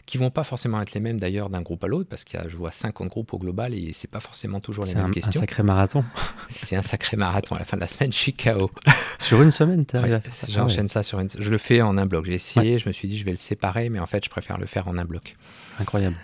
[0.07, 2.43] qui vont pas forcément être les mêmes d'ailleurs d'un groupe à l'autre, parce qu'il y
[2.43, 5.11] a, je vois 50 groupes au global et c'est pas forcément toujours les mêmes un,
[5.11, 5.33] questions.
[5.33, 6.05] C'est un sacré marathon.
[6.51, 7.55] c'est un sacré marathon.
[7.55, 8.71] À la fin de la semaine, je suis KO.
[9.19, 11.29] sur une semaine, tu ouais, J'enchaîne ça sur une.
[11.38, 12.27] Je le fais en un bloc.
[12.27, 14.59] J'ai essayé, je me suis dit, je vais le séparer, mais en fait, je préfère
[14.59, 15.37] le faire en un bloc.
[15.79, 16.16] Incroyable.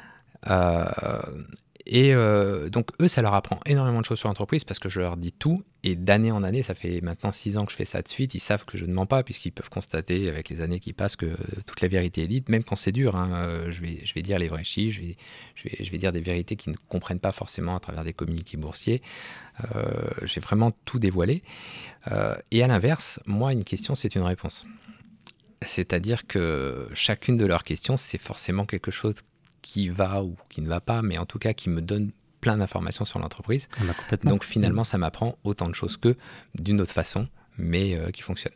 [0.49, 0.85] Euh,
[1.87, 4.99] et euh, donc, eux, ça leur apprend énormément de choses sur l'entreprise parce que je
[4.99, 5.63] leur dis tout.
[5.85, 8.35] Et d'année en année, ça fait maintenant six ans que je fais ça de suite.
[8.35, 11.15] Ils savent que je ne mens pas puisqu'ils peuvent constater avec les années qui passent
[11.15, 13.15] que toute la vérité est dite, même quand c'est dur.
[13.15, 15.17] Hein, euh, je, vais, je vais dire les vrais chiffres, je vais,
[15.55, 18.13] je, vais, je vais dire des vérités qu'ils ne comprennent pas forcément à travers des
[18.13, 19.01] communiqués boursiers.
[19.77, 19.85] Euh,
[20.25, 21.45] J'ai vraiment tout dévoilé.
[22.11, 24.67] Euh, et à l'inverse, moi, une question, c'est une réponse.
[25.63, 29.15] C'est-à-dire que chacune de leurs questions, c'est forcément quelque chose
[29.67, 32.57] qui va ou qui ne va pas, mais en tout cas qui me donne plein
[32.57, 33.69] d'informations sur l'entreprise.
[33.81, 36.17] Ah bah, Donc finalement, ça m'apprend autant de choses que
[36.55, 37.27] d'une autre façon,
[37.59, 38.53] mais euh, qui fonctionne.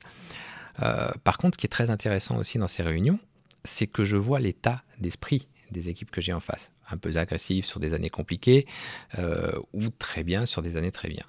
[0.82, 3.18] Euh, par contre, ce qui est très intéressant aussi dans ces réunions,
[3.64, 6.70] c'est que je vois l'état d'esprit des équipes que j'ai en face.
[6.88, 8.66] Un peu agressif sur des années compliquées
[9.18, 11.24] euh, ou très bien sur des années très bien.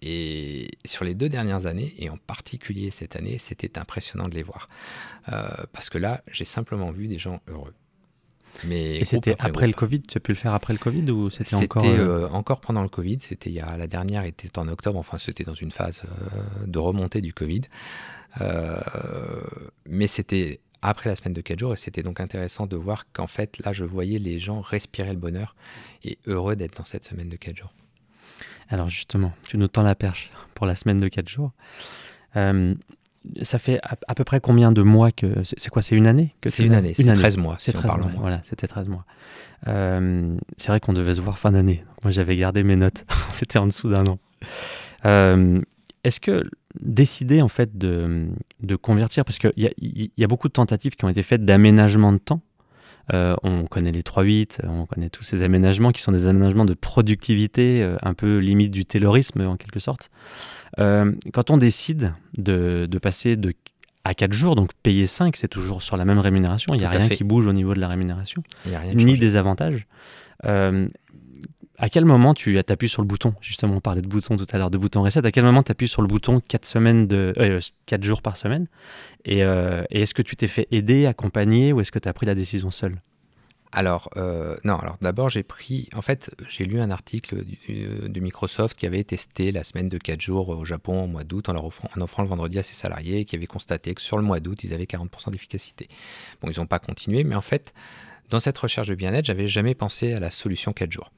[0.00, 4.42] et sur les deux dernières années, et en particulier cette année, c'était impressionnant de les
[4.42, 4.70] voir.
[5.26, 7.74] parce que là, j'ai simplement vu des gens heureux.
[8.64, 10.02] Mais et c'était après, le Covid?
[10.02, 12.82] Tu as pu le faire après le Covid ou c'était encore euh, euh, encore pendant
[12.82, 13.18] le Covid?
[13.28, 14.98] C'était la dernière était en octobre.
[14.98, 17.62] Enfin, c'était dans une phase euh, de remontée du Covid.
[19.86, 23.26] mais c'était après la semaine de 4 jours et c'était donc intéressant de voir qu'en
[23.26, 25.56] fait là je voyais les gens respirer le bonheur
[26.04, 27.72] et heureux d'être dans cette semaine de 4 jours.
[28.68, 31.52] Alors justement, tu nous tends la perche pour la semaine de 4 jours
[33.42, 35.26] ça fait à, peu près combien de mois que.
[35.44, 37.56] C'est quoi C'est une année que C'est une année, c'est 13 mois.
[37.58, 38.10] c'est 13 mois.
[38.16, 39.04] Voilà, c'était 13 mois.
[39.66, 41.84] Euh, c'est vrai qu'on devait se voir fin d'année.
[42.04, 43.04] Moi, j'avais gardé mes notes.
[43.32, 44.18] c'était en dessous d'un an.
[45.04, 45.60] Euh,
[46.04, 46.48] est-ce que
[46.80, 48.28] décider en fait de,
[48.60, 51.44] de convertir, parce qu'il y a, y a beaucoup de tentatives qui ont été faites
[51.44, 52.40] d'aménagement de temps.
[53.14, 56.74] Euh, on connaît les 3-8, on connaît tous ces aménagements qui sont des aménagements de
[56.74, 60.10] productivité, un peu limite du taylorisme en quelque sorte.
[60.78, 63.54] Euh, quand on décide de, passer de,
[64.04, 66.74] à 4 jours, donc payer 5, c'est toujours sur la même rémunération.
[66.74, 68.42] Il n'y a rien qui bouge au niveau de la rémunération,
[68.94, 69.86] ni des avantages.
[70.44, 70.88] Euh,
[71.80, 73.34] à quel moment tu appuies sur le bouton?
[73.40, 75.24] Justement, on parlait de bouton tout à l'heure, de bouton reset.
[75.24, 77.32] À quel moment tu appuies sur le bouton 4, semaines de,
[77.86, 78.66] 4 euh, jours par semaine?
[79.24, 82.26] Et, et est-ce que tu t'es fait aider, accompagner, ou est-ce que tu as pris
[82.26, 82.96] la décision seule?
[83.72, 85.88] Alors, euh, non, alors d'abord, j'ai pris.
[85.94, 90.20] En fait, j'ai lu un article de Microsoft qui avait testé la semaine de 4
[90.20, 93.46] jours au Japon au mois d'août en, offrant, le vendredi à ses salariés qui avait
[93.46, 95.88] constaté que sur le mois d'août, ils avaient 40% d'efficacité.
[96.40, 97.74] Bon, ils n'ont pas continué, mais en fait,
[98.30, 101.12] dans cette recherche de bien-être, j'avais jamais pensé à la solution 4 jours.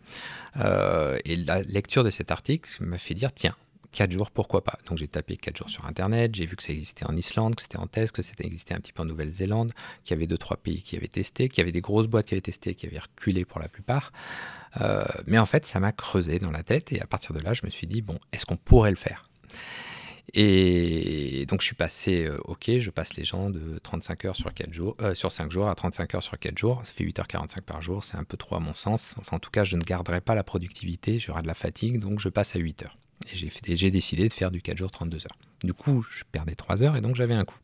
[0.56, 3.54] Euh, et la lecture de cet article m'a fait dire tiens,
[3.92, 6.72] 4 jours, pourquoi pas Donc j'ai tapé 4 jours sur Internet, j'ai vu que ça
[6.72, 9.72] existait en Islande, que c'était en test, que ça existait un petit peu en Nouvelle-Zélande,
[10.04, 12.34] qu'il y avait 2-3 pays qui avaient testé, qu'il y avait des grosses boîtes qui
[12.34, 14.12] avaient testé, qui avaient reculé pour la plupart.
[14.80, 17.54] Euh, mais en fait, ça m'a creusé dans la tête et à partir de là,
[17.54, 19.24] je me suis dit, bon, est-ce qu'on pourrait le faire?
[20.32, 24.54] Et donc je suis passé, euh, ok, je passe les gens de 35 heures sur,
[24.54, 26.82] 4 jours, euh, sur 5 jours à 35 heures sur 4 jours.
[26.84, 29.14] Ça fait 8h45 par jour, c'est un peu trop à mon sens.
[29.18, 32.20] Enfin, en tout cas, je ne garderai pas la productivité, j'aurai de la fatigue, donc
[32.20, 32.96] je passe à 8 heures.
[33.28, 35.38] Et j'ai décidé de faire du 4 jours 32 heures.
[35.62, 37.58] Du coup, je perdais 3 heures et donc j'avais un coût.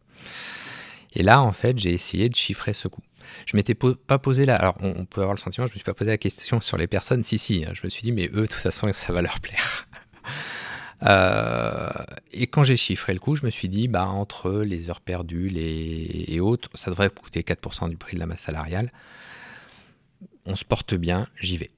[1.15, 3.03] Et là, en fait, j'ai essayé de chiffrer ce coût.
[3.47, 4.57] Je m'étais pas posé là.
[4.57, 6.87] Alors, on, peut avoir le sentiment, je me suis pas posé la question sur les
[6.87, 7.25] personnes.
[7.25, 7.65] Si, si.
[7.67, 7.73] Hein.
[7.75, 9.89] je me suis dit, mais eux, de toute façon, ça va leur plaire.
[11.03, 11.91] Euh,
[12.33, 15.53] et quand j'ai chiffré le coût, je me suis dit, bah, entre les heures perdues
[15.55, 18.91] et autres, ça devrait coûter 4% du prix de la masse salariale.
[20.47, 21.71] On se porte bien, j'y vais.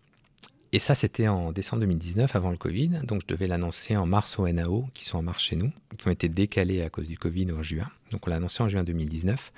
[0.73, 2.91] Et ça, c'était en décembre 2019, avant le Covid.
[3.05, 6.09] Donc, je devais l'annoncer en mars au NAO, qui sont en mars chez nous, qui
[6.09, 7.89] ont été décalés à cause du Covid en juin.
[8.11, 9.53] Donc, on l'a annoncé en juin 2019.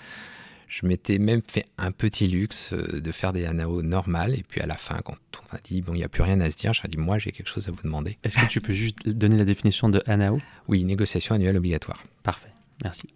[0.68, 4.34] Je m'étais même fait un petit luxe euh, de faire des NAO normales.
[4.34, 5.16] Et puis, à la fin, quand
[5.52, 7.18] on a dit, bon, il n'y a plus rien à se dire, je dit, moi,
[7.18, 8.18] j'ai quelque chose à vous demander.
[8.22, 12.04] Est-ce que tu peux juste donner la définition de NAO Oui, négociation annuelle obligatoire.
[12.22, 12.52] Parfait,
[12.84, 13.08] merci.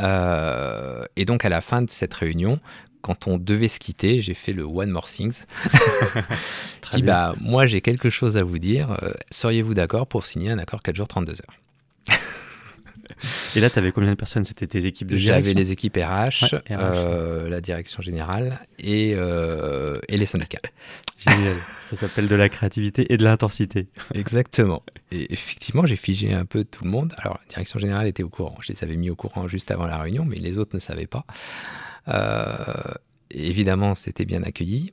[0.00, 2.60] Euh, et donc, à la fin de cette réunion,
[3.02, 5.42] quand on devait se quitter, j'ai fait le One More Things.
[6.90, 8.96] je dis, bah, moi, j'ai quelque chose à vous dire.
[9.02, 12.18] Euh, seriez-vous d'accord pour signer un accord 4 jours, 32 heures?
[13.56, 14.44] Et là, tu avais combien de personnes?
[14.44, 15.44] C'était tes équipes de direction?
[15.44, 20.60] J'avais les équipes RH, euh, la direction générale et, euh, et les syndicats.
[21.18, 21.54] Génial.
[21.54, 23.88] Ça s'appelle de la créativité et de l'intensité.
[24.14, 24.82] Exactement.
[25.10, 27.14] Et effectivement, j'ai figé un peu tout le monde.
[27.18, 28.56] Alors, la direction générale était au courant.
[28.62, 31.08] Je les avais mis au courant juste avant la réunion, mais les autres ne savaient
[31.08, 31.24] pas.
[32.08, 32.64] Euh,
[33.30, 34.92] évidemment, c'était bien accueilli.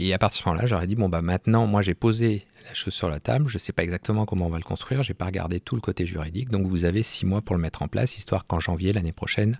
[0.00, 2.94] Et à partir de moment-là, j'aurais dit bon bah maintenant, moi j'ai posé la chose
[2.94, 3.48] sur la table.
[3.48, 5.02] Je ne sais pas exactement comment on va le construire.
[5.02, 6.50] J'ai pas regardé tout le côté juridique.
[6.50, 9.58] Donc vous avez six mois pour le mettre en place, histoire qu'en janvier l'année prochaine,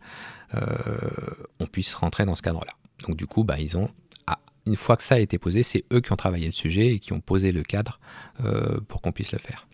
[0.55, 0.63] euh,
[1.59, 2.73] on puisse rentrer dans ce cadre-là.
[3.07, 3.91] Donc du coup, bah ils ont
[4.29, 6.95] ah, une fois que ça a été posé, c'est eux qui ont travaillé le sujet
[6.95, 7.99] et qui ont posé le cadre
[8.45, 9.67] euh, pour qu'on puisse le faire.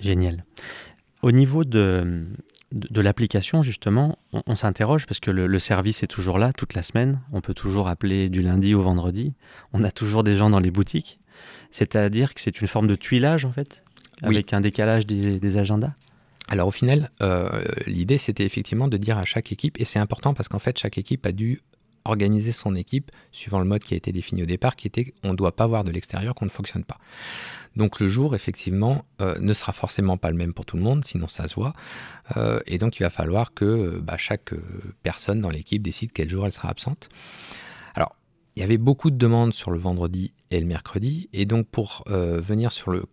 [0.00, 0.44] Génial.
[1.22, 2.26] Au niveau de,
[2.76, 7.20] de, l'application, justement, on, s'interroge parce que le, service est toujours là toute la semaine.
[7.32, 9.34] On peut toujours appeler du lundi au vendredi.
[9.72, 11.18] On a toujours des gens dans les boutiques.
[11.70, 13.82] C'est-à-dire que c'est une forme de tuilage, en fait,
[14.22, 15.92] avec un décalage des, agendas?
[16.48, 20.32] Alors au final, euh, l'idée c'était effectivement de dire à chaque équipe, et c'est important
[20.32, 21.60] parce qu'en fait chaque équipe a dû
[22.08, 25.30] organiser son équipe suivant le mode qui a été défini au départ, qui était on
[25.30, 26.98] ne doit pas voir de l'extérieur qu'on ne fonctionne pas.
[27.76, 31.04] Donc le jour, effectivement, euh, ne sera forcément pas le même pour tout le monde,
[31.04, 31.74] sinon ça se voit.
[32.36, 34.62] Euh, et donc il va falloir que bah, chaque euh,
[35.02, 37.10] personne dans l'équipe décide quel jour elle sera absente.
[37.94, 38.16] Alors,
[38.56, 42.04] il y avait beaucoup de demandes sur le vendredi et le mercredi, et donc pour
[42.06, 43.04] venir sur le,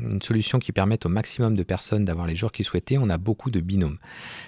[0.00, 3.18] une solution qui permette au maximum de personnes d'avoir les jours qu'ils souhaitaient, on a
[3.18, 3.98] beaucoup de binômes.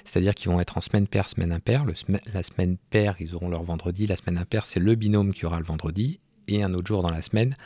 [0.04, 1.84] C'est-à-dire qu'ils vont être en semaine paire, semaine impaire.
[1.84, 1.94] Le
[2.34, 4.06] la semaine paire, ils auront leur vendredi.
[4.06, 7.10] La semaine impaire, c'est le binôme qui aura le vendredi et un autre jour dans
[7.10, 7.56] la semaine,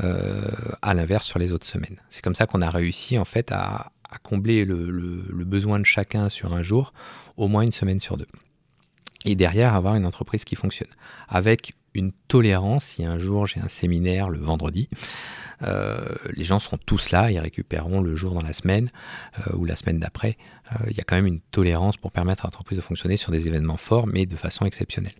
[0.00, 0.50] euh,
[0.82, 2.00] à l'inverse sur les autres semaines.
[2.10, 6.54] C'est comme ça qu'on a réussi en fait à, combler le, besoin de chacun sur
[6.54, 6.92] un jour,
[7.36, 8.28] au moins une semaine sur deux.
[9.24, 10.88] Et derrière, avoir une entreprise qui fonctionne.
[11.28, 14.88] Avec une tolérance, si un jour j'ai un séminaire le vendredi,
[15.62, 15.96] euh,
[16.34, 18.90] les gens seront tous là, ils récupéreront le jour dans la semaine
[19.38, 20.36] euh, ou la semaine d'après.
[20.72, 23.32] Euh, il y a quand même une tolérance pour permettre à l'entreprise de fonctionner sur
[23.32, 25.14] des événements forts, mais de façon exceptionnelle.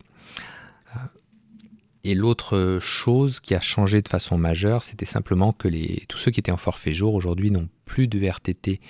[2.05, 5.69] Et l'autre chose qui a changé de façon majeure, c'était simplement que
[6.07, 8.81] tous ceux qui étaient en forfait jour aujourd'hui n'ont plus de VRTT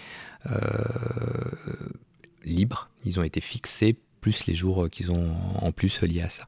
[2.44, 2.90] libre.
[3.06, 6.46] Ils ont été fixés plus les jours qu'ils ont en plus liés à ça.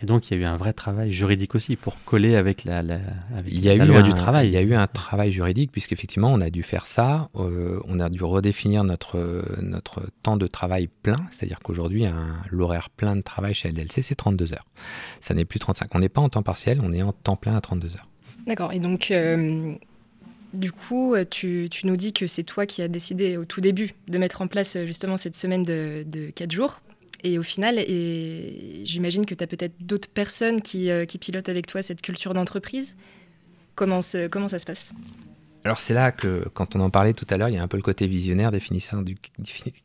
[0.00, 2.82] Et donc, il y a eu un vrai travail juridique aussi pour coller avec la,
[3.46, 4.48] il y a eu loi un, du travail.
[4.48, 7.28] Il y a eu un travail juridique, puisqu'effectivement, on a dû faire ça.
[7.36, 11.20] Euh, on a dû redéfinir notre, notre temps de travail plein.
[11.32, 12.04] C'est-à-dire qu'aujourd'hui,
[12.50, 14.66] l'horaire plein de travail chez LDLC, c'est 32 heures.
[15.20, 15.94] Ça n'est plus 35.
[15.94, 18.08] On n'est pas en temps partiel, on est en temps plein à 32 heures.
[18.46, 18.72] D'accord.
[18.72, 19.10] Et donc.
[19.10, 19.74] Euh,
[20.54, 23.94] du coup, tu, tu, nous dis que c'est toi qui as décidé au tout début
[24.08, 26.80] de mettre en place justement cette semaine de, de 4 jours.
[27.24, 31.48] Et au final, et j'imagine que tu as peut-être d'autres personnes qui, euh, qui, pilotent
[31.48, 32.96] avec toi cette culture d'entreprise.
[33.74, 34.92] Comment, ça se passe?
[35.64, 37.68] Alors c'est là que, quand on en parlait tout à l'heure, il y a un
[37.68, 39.04] peu le côté visionnaire définissant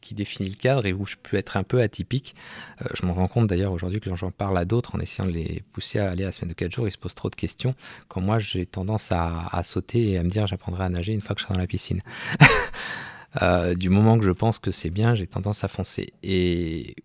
[0.01, 2.35] qui définit le cadre et où je peux être un peu atypique.
[2.81, 5.33] Euh, je me rends compte d'ailleurs aujourd'hui que j'en parle à d'autres en essayant de
[5.33, 7.35] les pousser à aller à la semaine de 4 jours, ils se posent trop de
[7.35, 7.75] questions.
[8.07, 11.35] Quand moi j'ai tendance à, sauter et à me dire j'apprendrai à nager une fois
[11.35, 12.01] que je serai dans la piscine.
[13.41, 16.13] Euh, du moment que je pense que c'est bien, j'ai tendance à foncer.
[16.21, 16.95] Et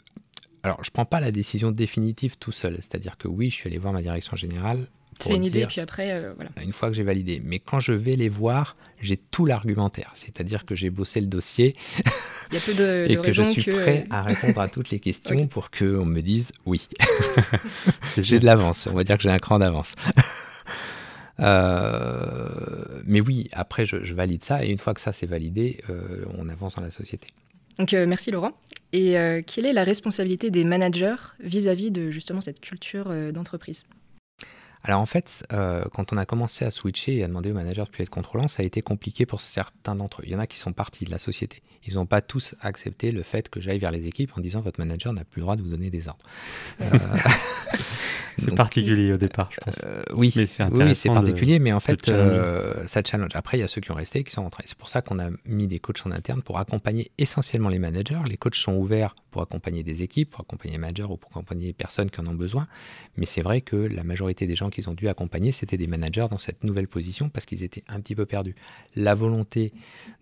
[0.63, 2.79] alors, je ne prends pas la décision définitive tout seul.
[2.81, 4.87] C'est-à-dire que oui, je suis allé voir ma direction générale.
[5.21, 6.51] C'est une idée, puis après, euh, voilà.
[6.63, 7.43] Une fois que j'ai validé.
[7.45, 10.13] Mais quand je vais les voir, j'ai tout l'argumentaire.
[10.15, 11.75] C'est-à-dire que j'ai bossé le dossier.
[12.51, 15.01] Il y a peu de, et que je suis prêt à répondre à toutes les
[15.01, 16.89] questions pour qu'on me dise oui.
[18.17, 18.87] j'ai de l'avance.
[18.87, 19.95] On va dire que j'ai un cran d'avance.
[21.41, 24.65] Euh, mais oui, après, je, valide ça.
[24.65, 27.29] Et une fois que ça c'est validé, euh, on avance dans la société.
[27.79, 28.53] Donc, merci Laurent.
[28.93, 33.85] Et euh, quelle est la responsabilité des managers vis-à-vis de justement cette culture euh, d'entreprise?
[34.83, 37.85] Alors en fait, euh, quand on a commencé à switcher et à demander aux managers
[37.85, 40.25] de plus être contrôlants, ça a été compliqué pour certains d'entre eux.
[40.27, 41.63] Il y en a qui sont partis de la société.
[41.87, 44.81] Ils n'ont pas tous accepté le fait que j'aille vers les équipes en disant votre
[44.81, 46.25] manager n'a plus le droit de vous donner des ordres.
[48.39, 49.81] C'est Donc, particulier au départ, je pense.
[49.85, 52.31] euh, oui, Mais c'est oui, c'est de- particulier, mais en fait, challenger.
[52.39, 53.31] euh, ça challenge.
[53.35, 54.63] Après, il y a ceux qui ont resté et qui sont rentrés.
[54.67, 58.21] C'est pour ça qu'on a mis des coachs en interne pour accompagner essentiellement les managers.
[58.27, 61.67] Les coachs sont ouverts pour accompagner des équipes, pour accompagner les managers ou pour accompagner
[61.67, 62.69] les personnes qui en ont besoin.
[63.17, 66.27] Mais c'est vrai que la majorité des gens qu'ils ont dû accompagner, c'était des managers
[66.31, 68.55] dans cette nouvelle position parce qu'ils étaient un petit peu perdus.
[68.95, 69.73] La volonté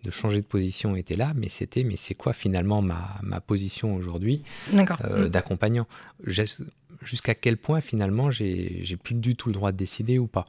[0.03, 3.95] de changer de position était là, mais c'était, mais c'est quoi finalement ma, ma position
[3.95, 4.43] aujourd'hui
[5.03, 5.29] euh, Mm.
[5.29, 5.87] d'accompagnant?
[7.01, 10.47] Jusqu'à quel point finalement j'ai plus du tout le droit de décider ou pas?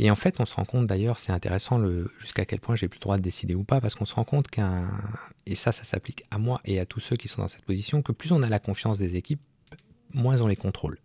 [0.00, 2.86] Et en fait, on se rend compte d'ailleurs, c'est intéressant le jusqu'à quel point j'ai
[2.86, 4.88] plus le droit de décider ou pas, parce qu'on se rend compte qu'un
[5.46, 8.00] et ça, ça s'applique à moi et à tous ceux qui sont dans cette position,
[8.02, 9.40] que plus on a la confiance des équipes,
[10.14, 10.98] moins on les contrôle.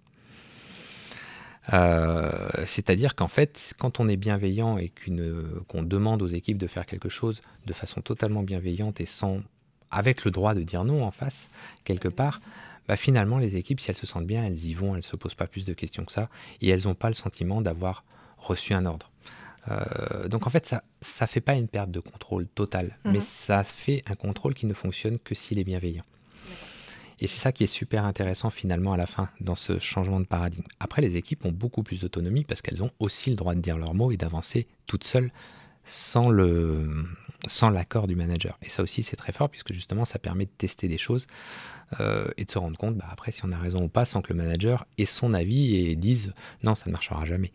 [1.71, 4.91] Euh, C'est-à-dire qu'en fait, quand on est bienveillant et
[5.69, 9.41] qu'on demande aux équipes de faire quelque chose de façon totalement bienveillante et sans,
[9.91, 11.47] avec le droit de dire non en face,
[11.86, 12.41] quelque part,
[12.88, 15.15] bah finalement, les équipes, si elles se sentent bien, elles y vont, elles ne se
[15.15, 16.30] posent pas plus de questions que ça,
[16.62, 18.04] et elles n'ont pas le sentiment d'avoir
[18.38, 19.10] reçu un ordre.
[19.71, 20.84] Euh, donc en fait, ça
[21.21, 23.13] ne fait pas une perte de contrôle totale, Mhm.
[23.13, 26.04] mais ça fait un contrôle qui ne fonctionne que s'il est bienveillant.
[27.19, 30.26] Et c'est ça qui est super intéressant finalement à la fin dans ce changement de
[30.26, 30.63] paradigme.
[30.80, 33.78] Après, les équipes ont beaucoup plus d'autonomie parce qu'elles ont aussi le droit de dire
[33.78, 35.32] leurs mots et d'avancer toutes seules
[35.86, 37.06] sans le
[37.47, 38.58] sans l'accord du manager.
[38.62, 41.28] Et ça aussi, c'est très fort puisque justement, ça permet de tester des choses
[41.99, 44.21] euh, et de se rendre compte, bah, après, si on a raison ou pas, sans
[44.21, 47.52] que le manager ait son avis et dise non, ça ne marchera jamais.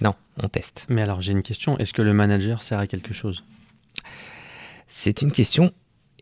[0.00, 0.86] Non, on teste.
[0.88, 1.76] Mais alors, j'ai une question.
[1.78, 3.44] Est-ce que le manager sert à quelque chose?
[4.86, 5.72] C'est une question,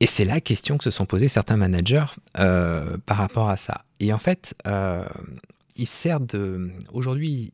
[0.00, 2.06] et c'est la question que se sont posés certains managers
[2.38, 3.84] euh, par rapport à ça.
[3.98, 5.06] Et en fait, euh,
[5.74, 6.70] il sert de.
[6.92, 7.52] Aujourd'hui,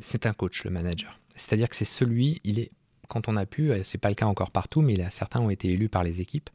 [0.00, 1.18] c'est un coach, le manager.
[1.36, 2.70] C'est-à-dire que c'est celui, il est.
[3.08, 5.68] Quand on a pu, euh, c'est pas le cas encore partout, mais certains ont été
[5.68, 6.50] élus par les équipes.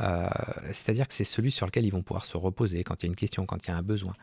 [0.00, 0.28] Euh,
[0.72, 3.10] C'est-à-dire que c'est celui sur lequel ils vont pouvoir se reposer quand il y a
[3.10, 4.14] une question, quand il y a un besoin.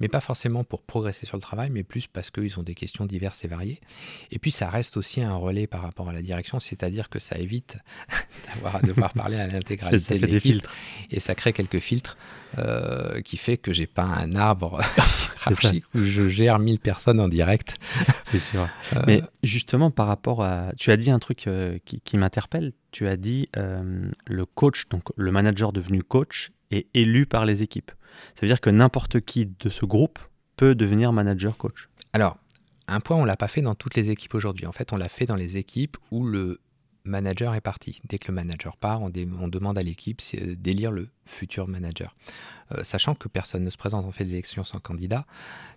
[0.00, 3.06] Mais pas forcément pour progresser sur le travail, mais plus parce qu'ils ont des questions
[3.06, 3.80] diverses et variées.
[4.30, 7.38] Et puis ça reste aussi un relais par rapport à la direction, c'est-à-dire que ça
[7.38, 7.78] évite
[8.54, 10.74] d'avoir à devoir parler à l'intégralité de des l'équipe filtres.
[11.10, 12.16] et ça crée quelques filtres
[12.58, 14.80] euh, qui fait que j'ai pas un arbre
[15.46, 17.76] hiérarchique où je gère 1000 personnes en direct.
[18.24, 18.68] C'est sûr.
[18.94, 20.72] Euh, Mais justement, par rapport à.
[20.76, 22.72] Tu as dit un truc euh, qui, qui m'interpelle.
[22.90, 27.90] Tu as dit le coach, donc le manager devenu coach, est élu par les équipes.
[28.34, 30.20] Ça veut dire que n'importe qui de ce groupe
[30.56, 31.88] peut devenir manager coach.
[32.12, 32.38] Alors,
[32.86, 34.66] un point, on l'a pas fait dans toutes les équipes aujourd'hui.
[34.66, 36.60] En fait, on l'a fait dans les équipes où le
[37.04, 38.00] manager est parti.
[38.04, 42.14] Dès que le manager part, on, demande à l'équipe euh, d'élire le futur manager.
[42.72, 45.26] Euh, sachant que personne ne se présente, on fait l'élection sans candidat.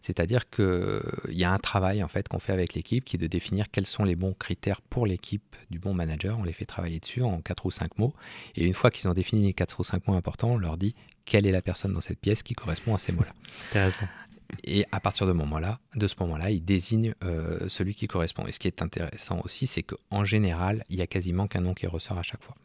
[0.04, 3.28] C'est-à-dire qu'il y a un travail en fait qu'on fait avec l'équipe qui est de
[3.28, 6.40] définir quels sont les bons critères pour l'équipe du bon manager.
[6.40, 8.14] On les fait travailler dessus en quatre ou cinq mots.
[8.56, 10.96] Et une fois qu'ils ont défini les quatre ou cinq mots importants, on leur dit
[11.26, 13.34] quelle est la personne dans cette pièce qui correspond à ces mots-là.
[13.70, 14.08] Intéressant.
[14.64, 18.46] Et à partir de, ce moment-là, il désigne euh, celui qui correspond.
[18.48, 21.74] Et ce qui est intéressant aussi, c'est qu'en général, il y a quasiment qu'un nom
[21.74, 22.56] qui ressort à chaque fois.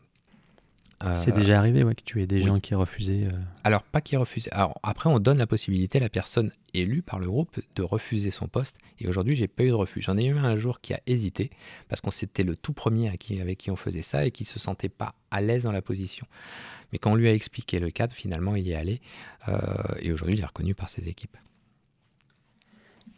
[1.04, 2.42] Euh, C'est déjà arrivé ouais, que tu aies des oui.
[2.44, 3.24] gens qui refusaient.
[3.24, 3.32] euh,
[3.64, 4.48] Alors, pas qui refuse.
[4.52, 8.30] Alors, après, on donne la possibilité à la personne élue par le groupe de refuser
[8.30, 8.76] son poste.
[9.00, 10.00] Et aujourd'hui, j'ai pas eu de refus.
[10.00, 11.50] J'en ai eu un jour qui a hésité
[11.88, 14.44] parce qu'on c'était le tout premier à qui- avec qui on faisait ça et qui
[14.44, 16.24] se sentait pas à l'aise dans la position.
[16.92, 19.00] Mais quand on lui a expliqué le cadre, finalement, il y est allé.
[19.48, 19.58] Euh,
[19.98, 21.36] et aujourd'hui, il est reconnu par ses équipes.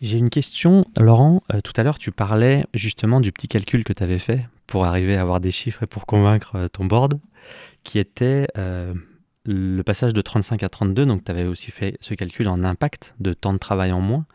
[0.05, 1.43] J'ai une question, Laurent.
[1.51, 4.85] Euh, tout à l'heure, tu parlais justement du petit calcul que tu avais fait pour
[4.85, 7.19] arriver à avoir des chiffres et pour convaincre euh, ton board,
[7.85, 8.93] qui était euh,
[9.47, 11.07] le passage de 35 à 32.
[11.07, 14.27] Donc, tu avais aussi fait ce calcul en impact de temps de travail en moins.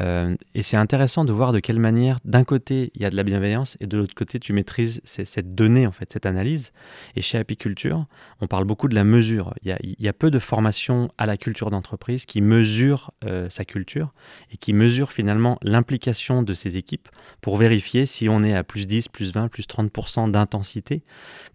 [0.00, 3.16] Euh, et c'est intéressant de voir de quelle manière, d'un côté, il y a de
[3.16, 6.72] la bienveillance et de l'autre côté, tu maîtrises cette donnée, en fait, cette analyse.
[7.16, 8.06] Et chez Apiculture,
[8.40, 9.54] on parle beaucoup de la mesure.
[9.62, 14.12] Il y a, peu de formations à la culture d'entreprise qui mesurent euh, sa culture
[14.52, 17.08] et qui mesure finalement l'implication de ces équipes
[17.40, 21.02] pour vérifier si on est à plus 10, plus 20, plus 30% d'intensité,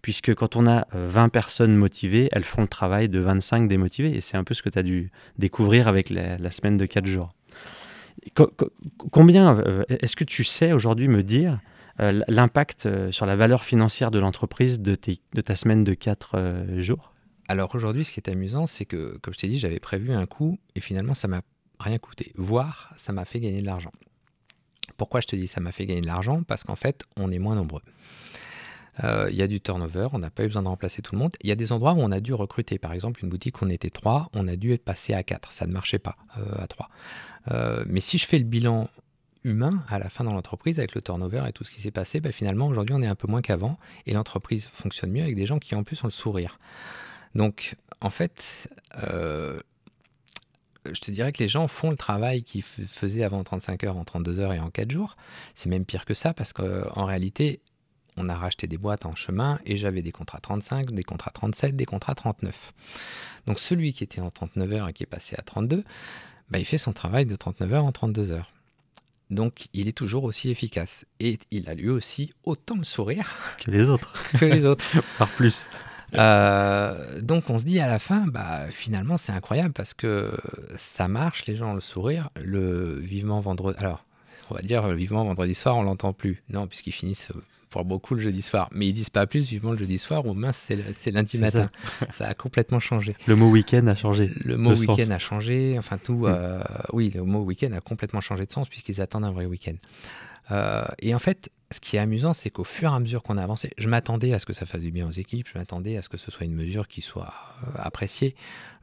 [0.02, 4.14] puisque quand on a euh, 20 personnes motivées, elles font le travail de 25 démotivées,
[4.14, 6.86] et c'est un peu ce que tu as dû découvrir avec la, la semaine de
[6.86, 7.30] 4 jours.
[8.34, 8.70] Co- co-
[9.10, 11.60] combien, euh, est-ce que tu sais aujourd'hui me dire
[12.00, 17.12] euh, l'impact euh, sur la valeur financière de l'entreprise de ta semaine de 4 jours?
[17.48, 20.26] Alors aujourd'hui, ce qui est amusant, c'est que, comme je t'ai dit, j'avais prévu un
[20.26, 21.40] coût et finalement, ça m'a
[21.80, 22.32] rien coûté.
[22.36, 23.90] Voire, ça m'a fait gagner de l'argent.
[24.96, 26.42] Pourquoi je te dis ça m'a fait gagner de l'argent?
[26.42, 27.82] Parce qu'en fait, on est moins nombreux.
[29.04, 31.18] Euh, Il y a du turnover, on n'a pas eu besoin de remplacer tout le
[31.20, 31.32] monde.
[31.42, 32.78] Il y a des endroits où on a dû recruter.
[32.78, 35.52] Par exemple, une boutique, on était trois, on a dû être passé à quatre.
[35.52, 36.90] Ça ne marchait pas euh, à trois.
[37.50, 38.88] Euh, mais si je fais le bilan
[39.42, 42.20] humain à la fin dans l'entreprise avec le turnover et tout ce qui s'est passé,
[42.20, 45.46] bah, finalement aujourd'hui on est un peu moins qu'avant et l'entreprise fonctionne mieux avec des
[45.46, 46.58] gens qui en plus ont le sourire.
[47.34, 48.68] Donc en fait,
[50.86, 54.04] je te dirais que les gens font le travail qu'ils faisaient avant 35 heures en
[54.04, 55.16] 32 heures et en 4 jours.
[55.54, 57.60] C'est même pire que ça parce qu'en réalité,
[58.16, 61.76] on a racheté des boîtes en chemin et j'avais des contrats 35, des contrats 37,
[61.76, 62.72] des contrats 39.
[63.46, 65.84] Donc celui qui était en 39 heures et qui est passé à 32,
[66.50, 68.52] bah, il fait son travail de 39 heures en 32 heures.
[69.30, 71.06] Donc il est toujours aussi efficace.
[71.20, 74.14] Et il a lui aussi autant le sourire que les autres.
[74.38, 74.84] que les autres.
[75.18, 75.66] Par plus.
[76.14, 80.36] Euh, donc on se dit à la fin, bah, finalement c'est incroyable parce que
[80.76, 83.78] ça marche, les gens ont le sourire, le vivement vendredi.
[83.78, 84.04] Alors,
[84.50, 86.42] on va dire vivement vendredi soir, on l'entend plus.
[86.48, 87.28] Non, puisqu'ils finissent
[87.70, 88.68] pour beaucoup le jeudi soir.
[88.72, 91.70] Mais ils disent pas plus vivement le jeudi soir ou mince, c'est lundi matin.
[92.12, 92.26] Ça.
[92.26, 93.14] a complètement changé.
[93.26, 94.30] Le mot week-end a changé.
[94.44, 95.76] Le mot week-end a changé.
[95.78, 96.26] Enfin, tout.
[96.26, 96.26] Mm.
[96.26, 96.62] Euh,
[96.92, 99.76] oui, le mot week-end a complètement changé de sens puisqu'ils attendent un vrai week-end.
[100.50, 103.38] Euh, et en fait, ce qui est amusant, c'est qu'au fur et à mesure qu'on
[103.38, 105.96] a avancé, je m'attendais à ce que ça fasse du bien aux équipes, je m'attendais
[105.96, 108.34] à ce que ce soit une mesure qui soit euh, appréciée,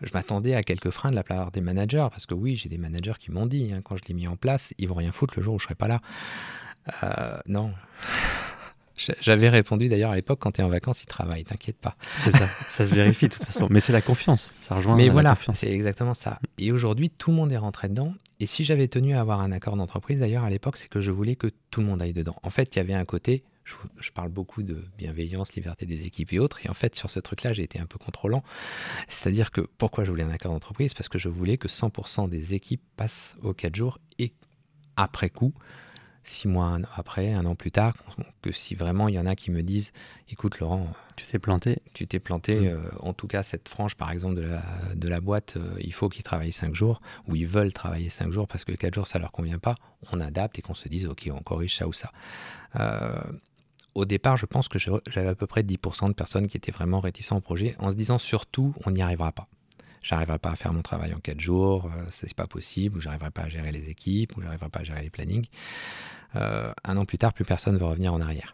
[0.01, 2.77] je m'attendais à quelques freins de la part des managers, parce que oui, j'ai des
[2.77, 5.33] managers qui m'ont dit, hein, quand je l'ai mis en place, ils vont rien foutre
[5.35, 7.41] le jour où je serai pas là.
[7.47, 7.73] non,
[8.97, 11.95] j'avais répondu d'ailleurs à l'époque, quand tu es en vacances, il travaille, t'inquiète pas.
[12.17, 13.67] C'est ça, ça se vérifie de toute façon.
[13.69, 16.39] Mais c'est la confiance, ça rejoint Mais la voilà, c'est exactement ça.
[16.57, 18.13] Et aujourd'hui, tout le monde est rentré dedans.
[18.39, 21.11] Et si j'avais tenu à avoir un accord d'entreprise, d'ailleurs, à l'époque, c'est que je
[21.11, 22.35] voulais que tout le monde aille dedans.
[22.43, 26.05] En fait, il y avait un côté, je, je, parle beaucoup de bienveillance, liberté des
[26.05, 26.63] équipes et autres.
[26.63, 28.43] Et en fait, sur ce truc-là, j'ai été un peu contrôlant.
[29.07, 30.93] C'est-à-dire que pourquoi je voulais un accord d'entreprise?
[30.93, 34.33] Parce que je voulais que 100% des équipes passent aux 4 jours et
[34.95, 35.53] après coup,
[36.29, 37.93] six mois après, un an plus tard,
[38.41, 39.91] que si vraiment il y en a qui me disent,
[40.29, 42.59] écoute Laurent, tu t'es planté, tu t'es planté.
[42.59, 42.65] Mmh.
[42.65, 44.61] Euh, en tout cas, cette frange, par exemple, de la,
[44.95, 48.31] de la boîte, euh, il faut qu'ils travaillent cinq jours, ou ils veulent travailler cinq
[48.31, 49.75] jours parce que quatre jours ça leur convient pas.
[50.11, 52.11] On adapte et qu'on se dise, ok, on corrige ça ou ça.
[52.79, 53.19] Euh,
[53.95, 56.99] au départ, je pense que j'avais à peu près 10% de personnes qui étaient vraiment
[56.99, 59.47] réticents au projet, en se disant surtout, on n'y arrivera pas
[60.07, 63.31] j'arriverai pas à faire mon travail en quatre jours, euh, c'est pas possible, ou j'arriverai
[63.31, 65.47] pas à gérer les équipes, ou j'arriverai pas à gérer les plannings.
[66.35, 68.53] Euh, un an plus tard, plus personne ne veut revenir en arrière.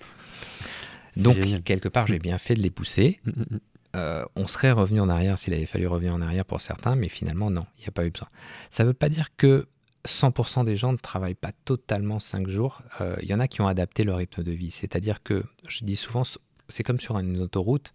[1.16, 1.62] Donc, génial.
[1.62, 3.20] quelque part, j'ai bien fait de les pousser.
[3.26, 3.60] Mm, mm, mm.
[3.96, 7.10] Euh, on serait revenu en arrière s'il avait fallu revenir en arrière pour certains, mais
[7.10, 8.30] finalement, non, il n'y a pas eu besoin.
[8.72, 9.68] Ça ne veut pas dire que
[10.08, 12.82] 100% des gens ne travaillent pas totalement 5 jours.
[13.02, 14.72] Euh, Il y en a qui ont adapté leur rythme de vie.
[14.72, 16.24] C'est-à-dire que, je dis souvent,
[16.70, 17.94] c'est comme sur une autoroute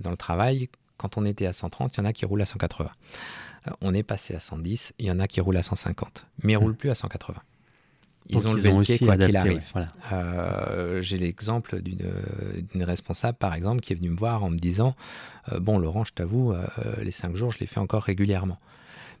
[0.00, 0.68] dans le travail.
[0.98, 2.90] Quand on était à 130, il y en a qui roulent à 180.
[3.66, 6.52] Euh, on est passé à 110, il y en a qui roulent à 150, mais
[6.52, 7.40] ils ne roulent plus à 180.
[8.30, 9.54] Ils ont ils levé ont le pied quoi qu'il arrive.
[9.54, 9.88] ouais, voilà.
[10.12, 12.12] Euh, J'ai l'exemple d'une
[12.70, 14.94] d'une responsable, par exemple, qui est venue me voir en me disant
[15.52, 16.66] euh, Bon, Laurent, je t'avoue, euh,
[17.00, 18.58] les 5 jours, je les fais encore régulièrement.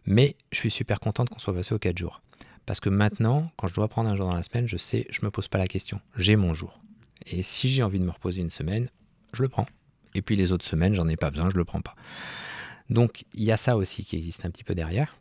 [0.04, 2.20] Mais je suis super contente qu'on soit passé aux 4 jours.
[2.66, 5.20] Parce que maintenant, quand je dois prendre un jour dans la semaine, je sais, je
[5.22, 6.00] me pose pas la question.
[6.16, 6.78] J'ai mon jour.
[7.26, 8.90] Et si j'ai envie de me reposer une semaine,
[9.32, 9.66] je le prends.
[10.18, 11.94] Et puis les autres semaines, j'en ai pas besoin, je le prends pas.
[12.90, 15.16] Donc il y a ça aussi qui existe un petit peu derrière.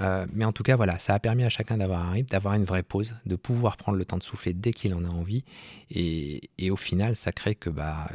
[0.00, 2.54] Euh, mais en tout cas, voilà, ça a permis à chacun d'avoir un rythme, d'avoir
[2.54, 5.44] une vraie pause, de pouvoir prendre le temps de souffler dès qu'il en a envie.
[5.90, 8.08] Et, et au final, ça crée que bah,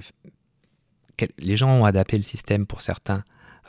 [1.39, 3.23] les gens ont adapté le système pour certains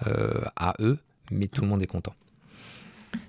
[0.07, 0.99] euh, à eux,
[1.31, 2.15] mais tout le monde est content.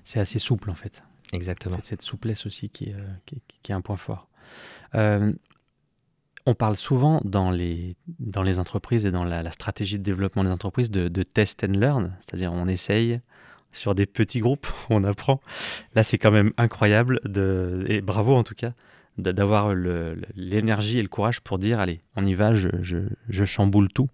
[0.03, 1.03] C'est assez souple en fait.
[1.33, 1.75] Exactement.
[1.77, 4.27] C'est cette souplesse aussi qui est, euh, qui est- qui est un point fort.
[4.95, 5.31] Euh,
[6.49, 10.43] on parle souvent dans les, dans les entreprises et dans la, la stratégie de développement
[10.43, 13.19] des entreprises de, de test and learn, c'est-à-dire on essaye
[13.71, 15.39] sur des petits groupes, on apprend.
[15.95, 18.73] Là, c'est quand même incroyable, de, et bravo en tout cas,
[19.17, 19.73] d'avoir
[20.35, 24.09] l'énergie et le courage pour dire allez, on y va, je, je- je chamboule tout.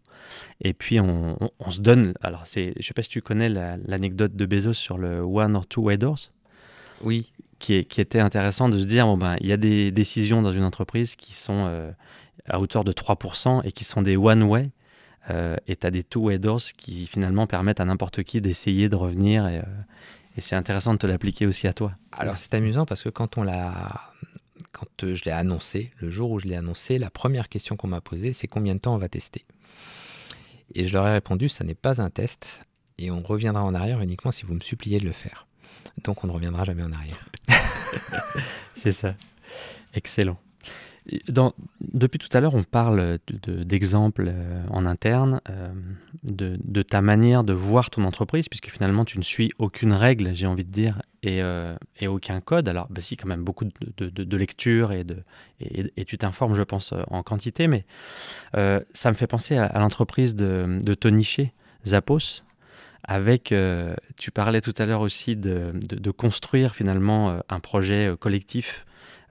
[0.62, 2.14] Et puis on, on- on se donne.
[2.22, 5.56] Alors, c'est, je sais pas si tu connais la- l'anecdote de Bezos sur le one
[5.56, 6.32] or two way doors
[7.04, 9.92] Oui, qui, est- qui était intéressant de se dire bon ben il y a des
[9.92, 11.92] décisions dans une entreprise qui sont euh,
[12.48, 14.72] à hauteur de 3% et qui sont des one way
[15.30, 18.90] euh, et tu as des two way doors qui finalement permettent à n'importe qui d'essayer
[18.90, 19.64] de revenir et, euh,
[20.38, 21.94] et c'est intéressant de te l'appliquer aussi à toi.
[22.12, 24.12] Alors c'est amusant parce que quand on l'a,
[24.72, 27.88] quand euh, je l'ai annoncé, le jour où je l'ai annoncé, la première question qu'on
[27.88, 29.46] m'a posée, c'est combien de temps on va tester?
[30.74, 32.48] Et je leur ai répondu, ça n'est pas un test
[32.98, 35.48] et on reviendra en arrière uniquement si vous me suppliez de le faire.
[36.04, 37.30] Donc on ne reviendra jamais en arrière.
[38.76, 39.16] C'est ça.
[39.94, 40.38] Excellent.
[41.08, 45.72] Depuis tout à l'heure, on parle de- de- d'exemples euh, en interne, euh,
[46.24, 50.48] de, ta manière de voir ton entreprise, puisque finalement, tu ne suis aucune règle, j'ai
[50.48, 51.76] envie de dire, et, euh,
[52.08, 52.68] aucun code.
[52.68, 55.06] Alors, bah, si, quand même, beaucoup de, de- de- de lecture et,
[56.06, 57.86] tu t'informes, je pense, en quantité, mais
[58.54, 61.52] ça me fait penser à, l'entreprise de, de Tony
[61.86, 62.44] Zappos,
[63.04, 63.54] avec,
[64.18, 65.74] tu parlais tout à l'heure aussi de,
[66.12, 68.86] construire finalement un projet collectif.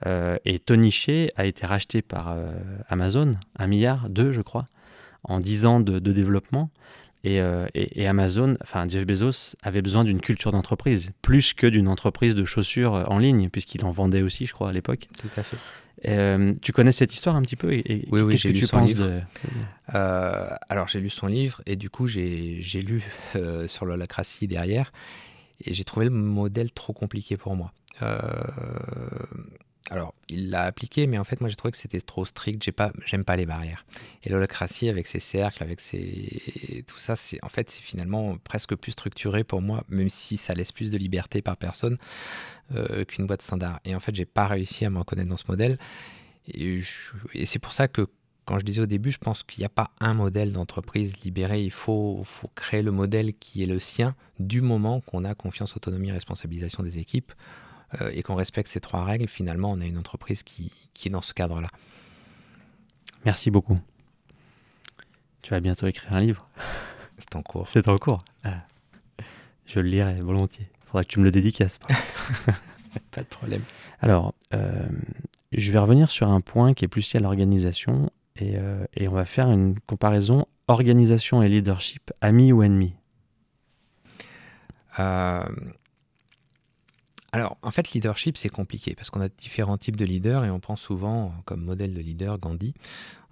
[0.06, 2.52] Euh, et Tony Shea a été racheté par euh,
[2.88, 4.68] Amazon, un milliard, deux je crois,
[5.22, 6.70] en 10 ans de, de développement.
[7.26, 11.66] Et, euh, et- et Amazon, enfin Jeff Bezos, avait besoin d'une culture d'entreprise, plus que
[11.66, 15.08] d'une entreprise de chaussures en ligne, puisqu'il en vendait aussi, je crois, à l'époque.
[15.18, 15.56] Tout à fait.
[16.06, 18.54] Euh, tu connais cette histoire un petit peu et, et Oui, oui, qu'est-ce j'ai que
[18.54, 19.06] lu tu son penses livre.
[19.06, 19.20] de...
[19.94, 23.02] Euh, alors j'ai lu son livre et du coup j'ai j'ai lu
[23.36, 24.92] euh, sur l'holacratie derrière
[25.64, 27.72] et j'ai trouvé le modèle trop compliqué pour moi.
[29.90, 32.72] Alors il l'a appliqué mais en fait moi j'ai trouvé que c'était trop strict, j'ai
[32.72, 33.84] pas j'aime pas les barrières.
[34.22, 38.74] Et l'holacratie avec ses cercles, avec ses tout ça c'est en fait c'est finalement presque
[38.76, 41.98] plus structuré pour moi même si ça laisse plus de liberté par personne
[42.74, 43.78] euh, qu'une boîte standard.
[43.84, 45.78] Et en fait j'ai pas réussi à me reconnaître dans ce modèle
[46.48, 46.80] et
[47.44, 48.06] c'est pour ça que
[48.46, 51.62] quand je disais au début, je pense qu'il n'y a pas un modèle d'entreprise libéré.
[51.62, 55.74] Il faut, faut créer le modèle qui est le sien du moment qu'on a confiance,
[55.76, 57.32] autonomie, responsabilisation des équipes
[58.00, 59.28] euh, et qu'on respecte ces trois règles.
[59.28, 61.68] Finalement, on a une entreprise qui, qui est dans ce cadre-là.
[63.24, 63.78] Merci beaucoup.
[65.42, 66.48] Tu vas bientôt écrire un livre.
[67.18, 67.68] C'est en cours.
[67.68, 68.24] C'est en cours.
[68.44, 68.62] Ah.
[69.66, 70.68] Je le lirai volontiers.
[70.86, 71.78] Faudra que tu me le dédicaces.
[73.10, 73.62] Pas de problème.
[74.00, 74.86] Alors, euh,
[75.52, 79.08] je vais revenir sur un point qui est plus lié à l'organisation et, euh, et
[79.08, 82.94] on va faire une comparaison organisation et leadership, amis ou ennemis?
[87.34, 90.60] Alors, en fait, leadership, c'est compliqué parce qu'on a différents types de leaders et on
[90.60, 92.74] prend souvent comme modèle de leader Gandhi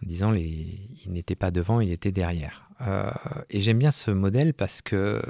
[0.02, 2.68] en disant les, il n'était pas devant, il était derrière.
[2.80, 3.10] Euh,
[3.50, 5.22] et j'aime bien ce modèle parce que,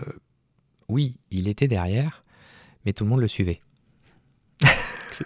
[0.89, 2.25] oui, il était derrière,
[2.87, 3.61] mais tout le monde le suivait.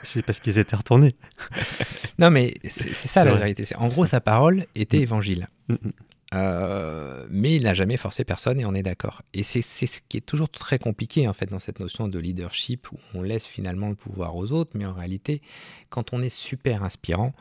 [0.02, 1.14] C'est parce qu'ils étaient retournés.
[2.18, 3.64] Non, mais c'est ça la vérité.
[3.76, 5.02] En gros, sa parole était Mm.
[5.02, 5.48] évangile.
[6.34, 9.22] Euh, mais il n'a jamais forcé personne et on est d'accord.
[9.32, 12.90] Et c'est ce qui est toujours très compliqué en fait dans cette notion de leadership
[12.90, 15.40] où on laisse finalement le pouvoir aux autres, mais en réalité,
[15.88, 17.32] quand on est super inspirant,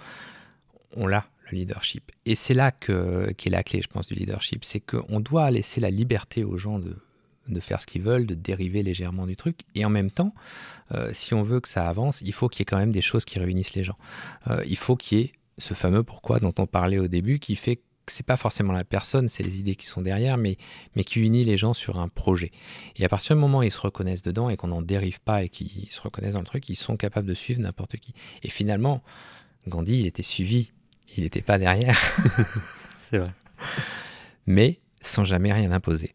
[0.96, 2.12] on l'a le leadership.
[2.26, 5.82] Et c'est là que qu'est la clé, je pense, du leadership, c'est qu'on doit laisser
[5.82, 6.96] la liberté aux gens de
[7.48, 9.60] de faire ce qu'ils veulent, de dériver légèrement du truc.
[9.76, 10.34] Et en même temps,
[10.94, 13.02] euh, si on veut que ça avance, il faut qu'il y ait quand même des
[13.02, 13.98] choses qui réunissent les gens.
[14.50, 17.56] Euh, il faut qu'il y ait ce fameux pourquoi dont on parlait au début, qui
[17.56, 17.82] fait que
[18.12, 20.58] c'est pas forcément la personne, c'est les idées qui sont derrière, mais,
[20.96, 22.52] mais qui unit les gens sur un projet.
[22.96, 25.44] Et à partir du moment où ils se reconnaissent dedans et qu'on n'en dérive pas
[25.44, 28.14] et qu'ils se reconnaissent dans le truc, ils sont capables de suivre n'importe qui.
[28.44, 29.02] Et finalement,
[29.68, 30.72] Gandhi, il était suivi,
[31.18, 31.98] il n'était pas derrière,
[33.10, 33.32] C'est vrai.
[34.46, 36.14] mais sans jamais rien imposer.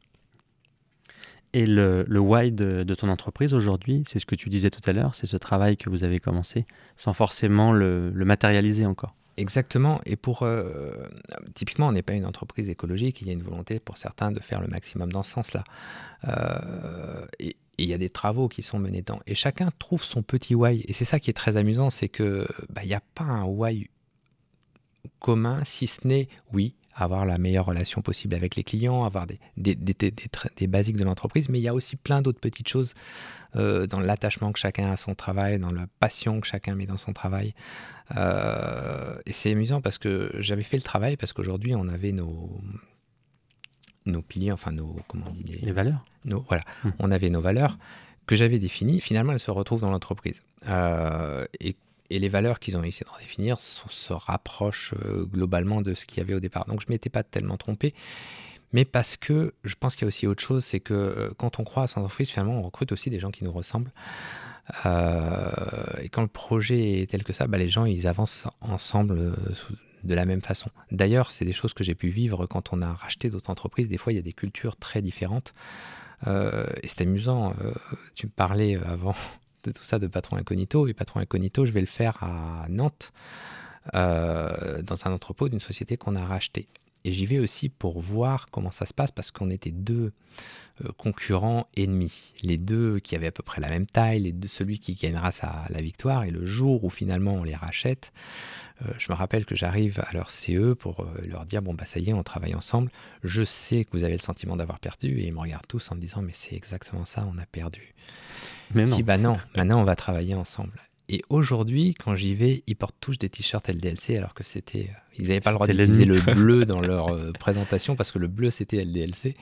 [1.53, 4.89] Et le, le why de, de ton entreprise aujourd'hui, c'est ce que tu disais tout
[4.89, 6.65] à l'heure, c'est ce travail que vous avez commencé
[6.97, 9.17] sans forcément le, le matérialiser encore.
[9.37, 10.01] Exactement.
[10.05, 11.09] Et pour euh,
[11.55, 13.21] typiquement, on n'est pas une entreprise écologique.
[13.23, 15.65] Il y a une volonté pour certains de faire le maximum dans ce sens-là.
[16.29, 19.21] Euh, et il y a des travaux qui sont menés dedans.
[19.27, 20.85] Et chacun trouve son petit why.
[20.87, 23.45] Et c'est ça qui est très amusant, c'est que bah, il n'y a pas un
[23.45, 23.89] why
[25.19, 29.39] commun, si ce n'est oui avoir la meilleure relation possible avec les clients, avoir des,
[29.57, 32.95] des, des, des, basiques de l'entreprise, mais il y a aussi plein d'autres petites choses
[33.57, 36.87] euh, dans l'attachement que chacun a à son travail, dans la passion que chacun met
[36.87, 37.55] dans son travail.
[38.17, 42.61] Euh, et c'est amusant parce que j'avais fait le travail parce qu'aujourd'hui on avait nos
[44.07, 46.91] nos piliers, enfin nos comment on dit les- Les valeurs nos- voilà, Hmm.
[46.99, 47.79] on avait nos valeurs
[48.27, 49.01] que j'avais définies.
[49.01, 50.41] Finalement, elles se retrouvent dans l'entreprise.
[50.69, 51.75] Euh, et,
[52.11, 56.19] et les valeurs qu'ils ont essayé de redéfinir se, rapprochent euh, globalement de ce qu'il
[56.19, 56.67] y avait au départ.
[56.67, 57.95] Donc, je ne m'étais pas tellement trompé.
[58.73, 61.59] Mais parce que je pense qu'il y a aussi autre chose, c'est que euh, quand
[61.59, 63.93] on croit à son entreprise, finalement, on recrute aussi des gens qui nous ressemblent.
[64.87, 65.51] Euh,
[66.03, 69.35] et quand le projet est tel que ça, bah, les gens, ils avancent ensemble
[70.05, 70.71] de la même façon.
[70.93, 73.89] D'ailleurs, c'est des choses que j'ai pu vivre quand on a racheté d'autres entreprises.
[73.89, 75.55] Des fois, il y a des cultures très différentes.
[76.27, 77.55] Et c'est amusant.
[78.15, 79.17] tu me parlais avant
[79.65, 80.87] de tout ça de Patron Incognito.
[80.87, 83.13] Et Patron Incognito, je vais le faire à Nantes,
[83.95, 86.69] euh, dans un entrepôt d'une société qu'on a racheté.
[87.05, 90.13] Et j'y vais aussi pour voir comment ça se passe parce qu'on était deux
[90.85, 92.35] euh, concurrents ennemis.
[92.43, 95.33] Les deux qui avaient à peu près la même taille, les deux, celui qui gagnera
[95.33, 96.25] sa, la victoire.
[96.25, 98.13] Et le jour où finalement on les rachète,
[98.99, 102.01] je me rappelle que j'arrive à leur CE pour euh, leur dire bon bah ça
[102.01, 102.91] y est, on travaille ensemble.
[103.25, 105.95] Je sais que vous avez le sentiment d'avoir perdu et ils me regardent tous en
[105.95, 107.95] me disant mais c'est exactement ça, on a perdu.
[108.75, 108.97] Mais Je non.
[108.97, 110.81] dis bah non, maintenant on va travailler ensemble.
[111.09, 115.15] Et aujourd'hui, quand j'y vais, ils portent tous des t-shirts LDLC alors que c'était, euh,
[115.19, 118.29] ils n'avaient pas le droit d'utiliser le bleu dans leur euh, présentation parce que le
[118.29, 119.35] bleu c'était LDLC.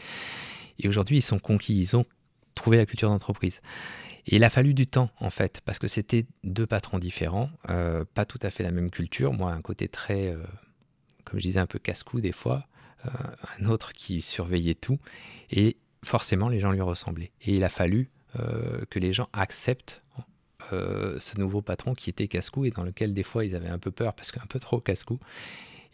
[0.81, 2.07] Et aujourd'hui, ils sont conquis, ils ont
[2.55, 3.61] trouvé la culture d'entreprise.
[4.27, 8.05] Et il a fallu du temps, en fait, parce que c'était deux patrons différents, euh,
[8.15, 9.33] pas tout à fait la même culture.
[9.33, 10.43] Moi, un côté très, euh,
[11.25, 12.67] comme je disais, un peu casse-cou des fois,
[13.07, 13.11] euh,
[13.59, 14.99] un autre qui surveillait tout.
[15.51, 17.33] Et forcément, les gens lui ressemblaient.
[17.43, 18.11] Et il a fallu
[18.91, 20.03] que les gens acceptent
[20.71, 23.91] ce nouveau patron qui était casse-cou et dans lequel, des fois, ils avaient un peu
[23.91, 25.19] peur parce qu'un peu trop casse-cou.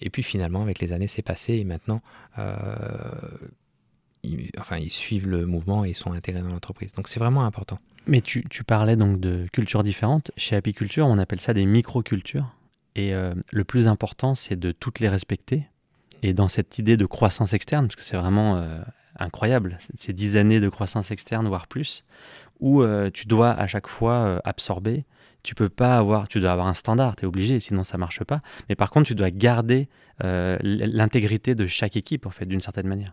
[0.00, 2.02] Et puis finalement, avec les années, c'est passé et maintenant,
[4.24, 6.92] euh, il- enfin, ils suivent le mouvement et ils sont intégrés dans l'entreprise.
[6.94, 7.78] Donc c'est vraiment important.
[8.06, 10.30] Mais tu, tu, parlais donc de cultures différentes.
[10.36, 12.54] Chez Apiculture, on appelle ça des microcultures.
[12.96, 15.64] Et euh, le plus important, c'est de toutes les respecter.
[16.22, 18.80] Et dans cette idée de croissance externe, parce que c'est vraiment euh,
[19.18, 22.04] incroyable, ces dix années de croissance externe, voire plus,
[22.60, 25.04] où euh, tu dois à chaque fois absorber.
[25.42, 28.22] Tu peux pas avoir, tu dois avoir un standard, tu es obligé, sinon ça marche
[28.24, 28.40] pas.
[28.68, 29.88] Mais par contre, tu dois garder
[30.22, 33.12] l'intégrité de chaque équipe, en fait, d'une certaine manière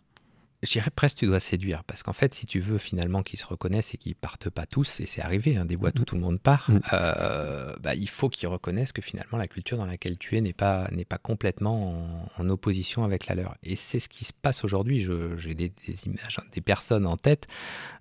[0.64, 3.46] je dirais presque tu dois séduire parce qu'en fait si tu veux finalement qu'ils se
[3.46, 6.06] reconnaissent et qu'ils partent pas tous et c'est arrivé hein, des boîtes où mm.
[6.06, 6.80] tout le monde part mm.
[6.94, 10.54] euh, bah, il faut qu'ils reconnaissent que finalement la culture dans laquelle tu es n'est
[10.54, 14.64] pas n'est pas complètement en, opposition avec la leur et c'est ce qui se passe
[14.66, 15.08] aujourd'hui
[15.38, 15.72] j'ai des,
[16.06, 17.48] images hein, des personnes en tête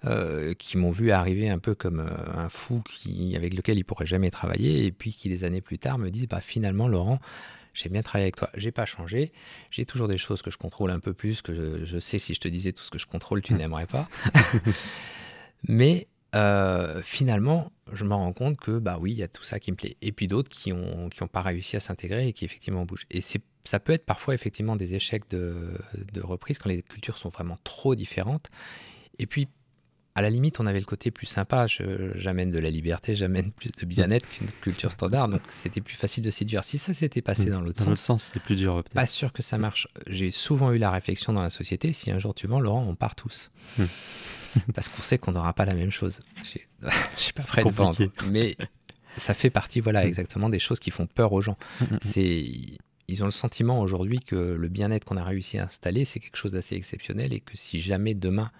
[0.05, 3.85] euh, qui m'ont vu arriver un peu comme euh, un fou qui avec lequel ils
[3.85, 7.21] pourraient jamais travailler et puis qui des années plus tard me disent bah finalement Laurent
[7.75, 9.33] j'ai bien travaillé avec toi, j'ai pas changé,
[9.71, 12.41] j'ai toujours des choses que je contrôle un peu plus, que je, sais si je
[12.41, 13.59] te disais tout ce que je contrôle, tu hmm.
[13.59, 14.09] n'aimerais pas.
[15.69, 19.59] Mais euh, finalement, je me rends compte que bah oui, il y a tout ça
[19.59, 19.97] qui me plaît.
[20.01, 23.07] Et puis d'autres qui n'ont qui ont pas réussi à s'intégrer et qui effectivement bougent.
[23.11, 25.79] Et c'est ça peut être parfois effectivement des échecs de,
[26.13, 28.51] de reprise quand les cultures sont vraiment trop différentes.
[29.19, 29.49] Et puis
[30.21, 31.67] à la limite, on avait le côté plus sympa.
[32.15, 35.29] J'amène de la liberté, j'amène plus de bien-être qu'une culture standard.
[35.29, 36.63] Donc, c'était plus facile de séduire.
[36.63, 37.51] Si ça s'était passé mm.
[37.51, 38.85] dans l'autre sens, sens c'était plus dur.
[38.93, 39.89] Pas sûr que ça marche.
[40.07, 42.95] J'ai souvent eu la réflexion dans la société si un jour tu vends, Laurent, on
[42.95, 43.51] part tous.
[43.79, 43.85] Mm.
[44.75, 46.21] Parce qu'on sait qu'on n'aura pas la même chose.
[46.43, 46.59] Je
[47.17, 47.99] suis pas prêt de vendre.
[48.31, 48.57] Mais
[49.17, 50.09] ça fait partie, voilà, mm.
[50.09, 51.57] exactement des choses qui font peur aux gens.
[52.03, 52.45] C'est
[53.09, 56.37] ils ont le sentiment aujourd'hui que le bien-être qu'on a réussi à installer, c'est quelque
[56.37, 58.53] chose d'assez exceptionnel et que si jamais demain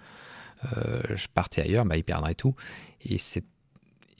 [0.63, 2.55] je partais ailleurs, bah, ils perdraient tout.
[3.03, 3.43] Et c'est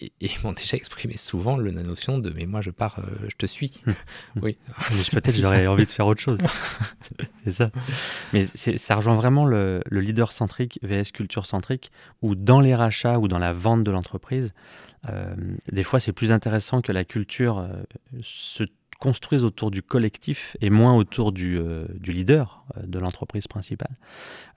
[0.02, 3.36] et, ils m'ont déjà exprimé souvent la notion de mais moi je pars, euh, je
[3.36, 3.82] te suis.
[4.42, 4.58] oui.
[5.12, 6.40] peut-être j'aurais envie de faire autre chose.
[7.44, 7.72] c'est ça.
[8.34, 13.28] Mais ça rejoint vraiment le, leader centrique vs culture centrique, où dans les rachats ou
[13.28, 14.54] dans la vente de l'entreprise,
[15.10, 15.34] euh,
[15.72, 17.68] des fois c'est plus intéressant que la culture
[18.22, 18.64] se
[19.02, 23.98] construisent autour du collectif et moins autour du, euh, du leader euh, de l'entreprise principale.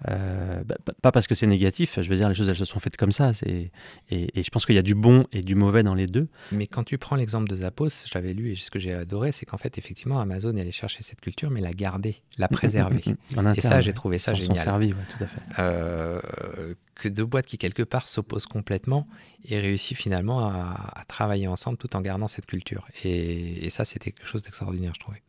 [0.08, 2.78] Euh, bah, pas parce que c'est négatif, je veux dire, les choses elles se sont
[2.78, 3.32] faites comme ça.
[3.46, 3.72] Et,
[4.10, 6.28] et, je pense qu'il y a du bon et du mauvais dans les deux.
[6.52, 9.46] Mais quand tu prends l'exemple de Zappos, j'avais lu et ce que j'ai adoré, c'est
[9.46, 13.02] qu'en fait, effectivement, Amazon est allé chercher cette culture, mais la garder, la préserver.
[13.56, 14.62] et ça, j'ai trouvé ça génial.
[14.62, 19.06] Servi, tout à fait que deux boîtes qui quelque part s'opposent complètement
[19.44, 22.86] et réussissent finalement à, travailler ensemble tout en gardant cette culture.
[23.04, 25.22] Et, ça, c'était quelque chose d'extraordinaire, je trouvais.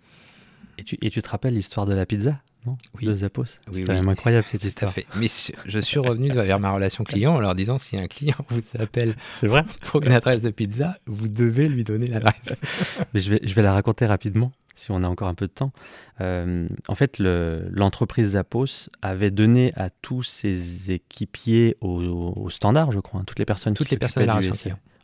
[0.78, 2.78] Et tu, et tu te rappelles l'histoire de la pizza non?
[2.96, 3.06] Oui.
[3.06, 3.44] de Zappos?
[3.44, 4.92] Oui, C'est quand même incroyable cette histoire.
[4.92, 5.06] Fait.
[5.16, 5.28] Mais
[5.66, 9.16] je suis revenu vers ma relation client en leur disant si un client vous appelle
[9.44, 9.64] vrai?
[9.86, 12.56] pour une adresse de pizza, vous devez lui donner l'adresse.
[13.14, 15.52] Mais je vais, je vais la raconter rapidement si on a encore un peu de
[15.52, 15.72] temps.
[16.22, 23.22] Euh, en fait, l'entreprise Zappos avait donné à tous ses équipiers au, standard, je crois,
[23.22, 24.36] hein, toutes les personnes toutes les personnes la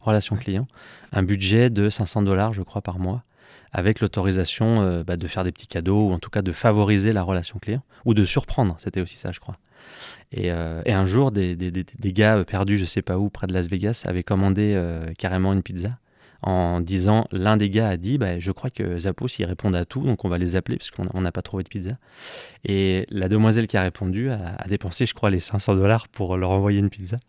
[0.02, 0.68] relation client.
[1.12, 3.24] un budget de 500 dollars, je crois, par mois,
[3.72, 7.14] avec l'autorisation euh, bah, de faire des petits cadeaux ou en tout cas de favoriser
[7.14, 8.76] la relation client ou de surprendre.
[8.80, 9.58] C'était aussi ça, je crois.
[10.32, 13.68] Et, euh, un jour, des, des, gars perdus, je sais pas où, près de Las
[13.68, 14.82] Vegas, avaient commandé
[15.18, 15.98] carrément une pizza
[16.44, 19.86] en disant l'un des gars a dit bah, je crois que Zappos ils répondent à
[19.86, 21.98] tout donc on va les appeler parce qu'on n'a pas trouvé de pizza.
[22.66, 26.52] Et la demoiselle qui a répondu a, dépensé je crois les 500 dollars pour leur
[26.52, 27.20] envoyer une pizza.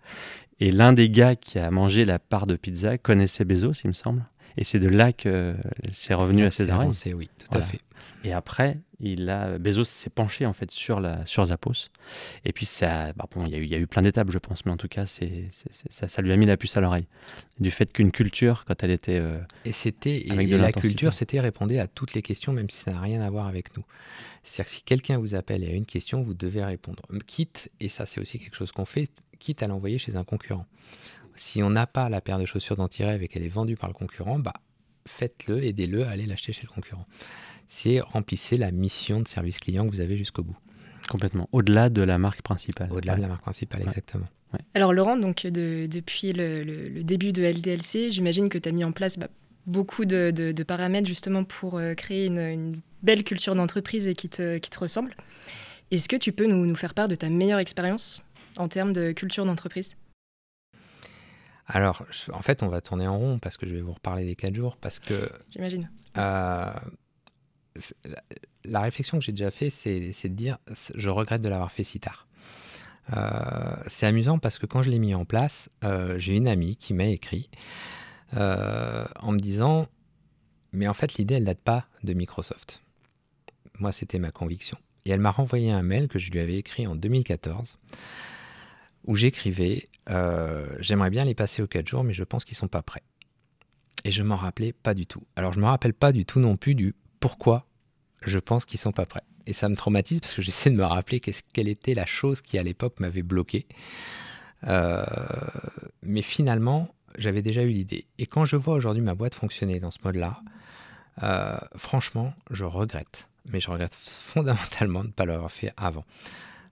[0.61, 3.93] Et l'un des gars qui a mangé la part de pizza connaissait Bezos il me
[3.93, 4.25] semble
[4.57, 5.55] et c'est de là que
[5.91, 7.81] c'est revenu à ses oreilles oui tout à fait
[8.25, 11.91] et après, il a, Bezos s'est penché en fait sur, la, sur Zappos.
[12.45, 14.31] Et puis, ça, bah bon, il, y a eu, il y a eu plein d'étapes,
[14.31, 15.49] je pense, mais en tout cas, c'est,
[15.91, 17.07] ça, ça, lui a mis la puce à l'oreille.
[17.59, 19.19] Du fait qu'une culture, quand elle était.
[19.19, 22.93] Euh, et c'était et, la culture, c'était répondre à toutes les questions, même si ça
[22.93, 23.85] n'a rien à voir avec nous.
[24.45, 27.03] C'est-à-dire que si quelqu'un vous appelle et a une question, vous devez répondre.
[27.27, 30.67] Quitte, et ça, c'est aussi quelque chose qu'on fait, quitte à l'envoyer chez un concurrent.
[31.35, 33.95] Si on n'a pas la paire de chaussures d'anti-rêve et qu'elle est vendue par le
[33.95, 34.55] concurrent, bah,
[35.07, 37.07] faites-le, aidez-le à aller l'acheter chez le concurrent
[37.73, 40.57] c'est remplissez la mission de service client que vous avez jusqu'au bout.
[41.09, 41.49] Complètement.
[41.53, 42.93] Au-delà de la marque principale.
[42.93, 44.27] Au-delà de la marque principale, exactement.
[44.75, 49.19] Alors Laurent, donc depuis le, début de LDLC, j'imagine que tu as mis en place
[49.19, 49.29] bah,
[49.67, 54.71] beaucoup de, paramètres justement pour euh, créer une, belle culture d'entreprise et qui te, qui
[54.71, 55.17] te ressemble.
[55.91, 58.23] Est-ce que tu peux nous, nous, faire part de ta meilleure expérience
[58.59, 59.97] en termes de culture d'entreprise?
[61.67, 64.37] Alors, en fait, on va tourner en rond parce que je vais vous reparler des
[64.37, 65.31] quatre jours parce que...
[65.51, 65.91] J'imagine.
[66.19, 66.73] Euh,
[68.65, 70.59] la réflexion que j'ai déjà fait, c'est de dire
[70.95, 72.27] je regrette de l'avoir fait si tard.
[73.17, 76.77] Euh, c'est amusant parce que quand je l'ai mis en place, euh, j'ai une amie
[76.77, 77.49] qui m'a écrit
[78.35, 79.89] en me disant
[80.73, 82.83] Mais en fait, l'idée, elle date pas de Microsoft.
[83.79, 84.79] Moi, c'était ma conviction.
[85.05, 87.79] Et elle m'a renvoyé un mail que je lui avais écrit en 2014
[89.05, 92.69] où j'écrivais euh, J'aimerais bien les passer aux 4 jours, mais je pense qu'ils sont
[92.69, 93.03] pas prêts.
[94.05, 95.23] Et je m'en rappelais pas du tout.
[95.37, 97.67] Alors je me rappelle pas du tout non plus du pourquoi
[98.23, 99.23] je pense qu'ils sont pas prêts.
[99.47, 102.59] Et ça me traumatise parce que j'essaie de me rappeler quelle était la chose qui
[102.59, 103.67] à l'époque m'avait bloqué.
[104.67, 105.05] Euh,
[106.03, 108.07] mais finalement, j'avais déjà eu l'idée.
[108.19, 110.41] Et quand je vois aujourd'hui ma boîte fonctionner dans ce mode-là,
[111.23, 113.29] euh, franchement, je regrette.
[113.47, 113.95] Mais je regrette
[114.35, 116.05] fondamentalement de ne pas l'avoir fait avant.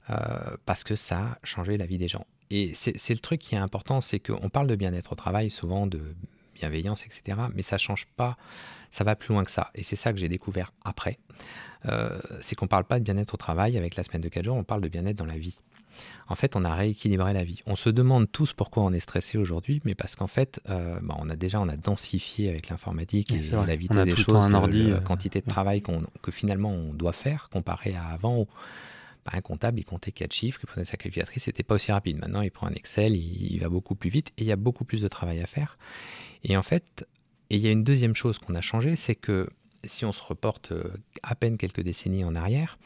[0.09, 2.27] Euh, parce que ça a changé la vie des gens.
[2.51, 5.87] Et c'est le truc qui est important, c'est qu'on parle de bien-être au travail, souvent
[5.87, 6.01] de
[6.55, 7.39] bienveillance, etc.
[7.55, 8.37] Mais ça change pas,
[8.91, 9.71] ça va plus loin que ça.
[9.77, 11.19] Et c'est ça que j'ai découvert après.
[11.87, 14.57] Euh, c'est qu'on parle pas de bien-être au travail avec la semaine de 4 jours,
[14.57, 15.57] on parle de bien-être dans la vie.
[16.29, 17.63] En fait, on a rééquilibré la vie.
[17.67, 21.17] On se demande tous pourquoi on est stressé aujourd'hui, mais parce qu'en fait, euh, bah,
[21.19, 24.91] on a déjà on a densifié avec l'informatique et la vitesse des choses, un ordi,
[24.91, 25.83] la euh, quantité de travail
[26.23, 28.49] que finalement on doit faire comparé à avant où
[29.25, 32.19] bah, un comptable il comptait quatre chiffres, il prenait sa calculatrice, c'était pas aussi rapide.
[32.19, 34.85] Maintenant, il prend un Excel, il, va beaucoup plus vite et il y a beaucoup
[34.85, 35.79] plus de travail à faire.
[36.45, 37.07] Et en fait,
[37.51, 39.49] et il y a une deuxième chose qu'on a changé, c'est que
[39.85, 40.93] si on se reporte euh,
[41.23, 42.79] à peine quelques décennies en arrière,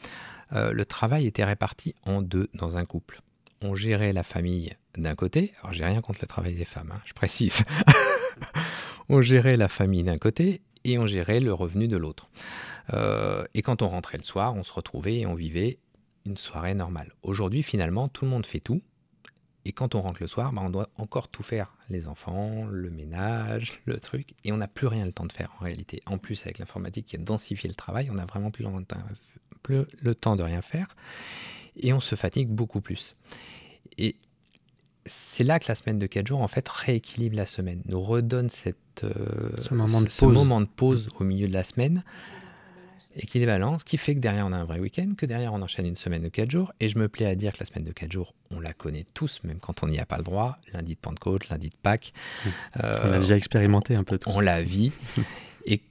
[0.53, 3.21] euh, le travail était réparti en deux dans un couple.
[3.61, 7.01] On gérait la famille d'un côté, alors j'ai rien contre le travail des femmes, hein,
[7.05, 7.63] je précise.
[9.09, 12.29] on gérait la famille d'un côté et on gérait le revenu de l'autre.
[12.93, 15.79] Euh, et quand on rentrait le soir, on se retrouvait et on vivait
[16.25, 17.13] une soirée normale.
[17.23, 18.81] Aujourd'hui, finalement, tout le monde fait tout.
[19.67, 21.75] Et quand on rentre le soir, bah, on doit encore tout faire.
[21.89, 24.35] Les enfants, le ménage, le truc.
[24.43, 26.01] Et on n'a plus rien le temps de faire en réalité.
[26.05, 30.35] En plus, avec l'informatique qui a densifié le travail, on n'a vraiment plus le, temps,
[30.35, 30.95] de rien faire.
[31.77, 33.15] Et on se fatigue beaucoup plus.
[33.97, 34.15] Et
[35.07, 38.49] c'est là que la semaine de 4 jours, en fait, rééquilibre la semaine, nous redonne
[38.49, 42.03] cette, euh, ce, moment, moment de pause au milieu de la semaine
[43.15, 45.53] et qui les balance, qui fait que derrière on a un vrai week-end, que derrière
[45.53, 46.73] on enchaîne une semaine de 4 jours.
[46.79, 49.05] Et je me plais à dire que la semaine de 4 jours, on la connaît
[49.13, 50.57] tous, même quand on n'y a pas le droit.
[50.73, 52.13] Lundi de Pentecôte, lundi de Pâques.
[52.83, 54.29] Euh, on l'a déjà expérimenté un peu tous.
[54.29, 54.91] On la vit.
[55.65, 55.81] et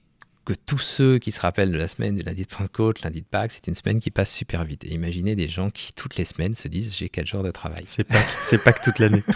[0.45, 3.25] que tous ceux qui se rappellent de la semaine de lundi de Pentecôte, lundi de
[3.25, 4.83] Pâques, c'est une semaine qui passe super vite.
[4.85, 7.85] Et imaginez des gens qui, toutes les semaines, se disent j'ai 4 jours de travail.
[7.87, 9.23] C'est Pâques, c'est Pâques toute l'année.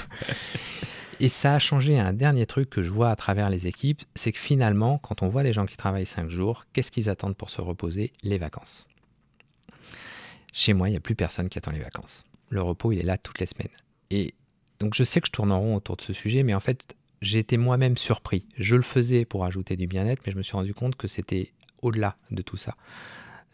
[1.22, 4.32] Et ça a changé un dernier truc que je vois à travers les équipes, c'est
[4.32, 7.50] que finalement, quand on voit des gens qui travaillent 5 jours, qu'est-ce qu'ils attendent pour
[7.50, 8.88] se reposer Les vacances.
[10.54, 12.24] Chez moi, il n'y a plus personne qui attend les vacances.
[12.50, 13.68] Le repos, il est là toutes les semaines.
[14.12, 14.34] Et
[14.80, 16.96] donc je sais que je tourne en rond autour de ce sujet, mais en fait,
[17.22, 18.46] j'ai été moi-même surpris.
[18.58, 21.52] Je le faisais pour ajouter du bien-être, mais je me suis rendu compte que c'était
[21.82, 22.76] au-delà de tout ça.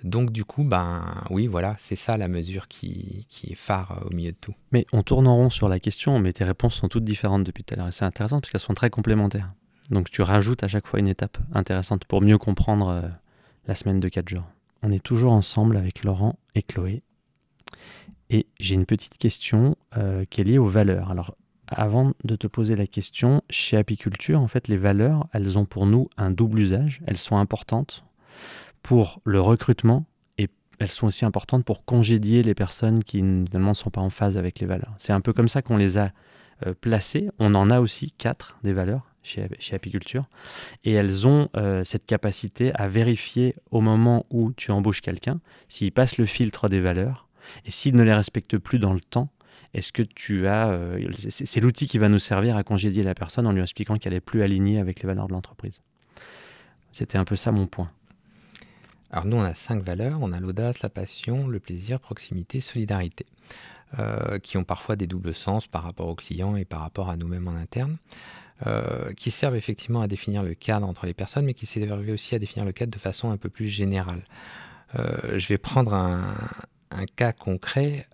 [0.06, 4.14] Donc du coup, ben oui, voilà, c'est ça la mesure qui, est phare euh, au
[4.14, 4.54] milieu de tout.
[4.72, 7.64] Mais on tourne en rond sur la question, mais tes réponses sont toutes différentes depuis
[7.64, 7.88] tout à l'heure.
[7.88, 9.52] Et c'est intéressant parce qu'elles sont très complémentaires.
[9.90, 13.02] Donc tu rajoutes à chaque fois une étape intéressante pour mieux comprendre euh,
[13.66, 14.44] la semaine de 4 jours.
[14.84, 17.02] On est toujours ensemble avec Laurent et Chloé.
[18.30, 21.10] Et j'ai une petite question euh, qui est liée aux valeurs.
[21.10, 21.36] Alors
[21.68, 25.88] avant de te poser la question, chez Apiculture, en fait, les valeurs, elles ont pour
[25.88, 27.02] nous un double usage.
[27.08, 28.06] Elles sont importantes
[28.86, 30.06] pour le recrutement
[30.38, 34.12] et elles sont aussi importantes pour congédier les personnes qui finalement ne sont pas en
[34.12, 34.94] phase avec les valeurs.
[35.00, 36.12] C'est un peu comme ça qu'on les a
[36.68, 37.32] euh, placées.
[37.40, 40.30] On en a aussi quatre des valeurs chez, Apiculture
[40.84, 45.92] et elles ont euh, cette capacité à vérifier au moment où tu embauches quelqu'un s'il
[45.92, 47.28] passe le filtre des valeurs
[47.66, 49.30] et s'il ne les respecte plus dans le temps.
[49.74, 50.70] Est-ce que tu as.
[50.70, 54.14] Euh, c'est l'outil qui va nous servir à congédier la personne en lui expliquant qu'elle
[54.14, 55.82] est plus alignée avec les valeurs de l'entreprise.
[56.92, 57.90] C'était un peu ça mon point.
[59.16, 60.18] Alors nous, on a cinq valeurs.
[60.22, 63.26] On a l'audace, la passion, le plaisir, proximité, solidarité,
[63.98, 67.16] euh, qui ont parfois des doubles sens par rapport aux clients et par rapport à
[67.16, 67.96] nous-mêmes en interne,
[68.68, 72.36] euh, qui servent effectivement à définir le cadre entre les personnes, mais qui servent aussi
[72.36, 74.26] à définir le cadre de façon un peu plus générale.
[75.00, 76.36] Euh, je vais prendre un,
[76.92, 78.10] un cas concret.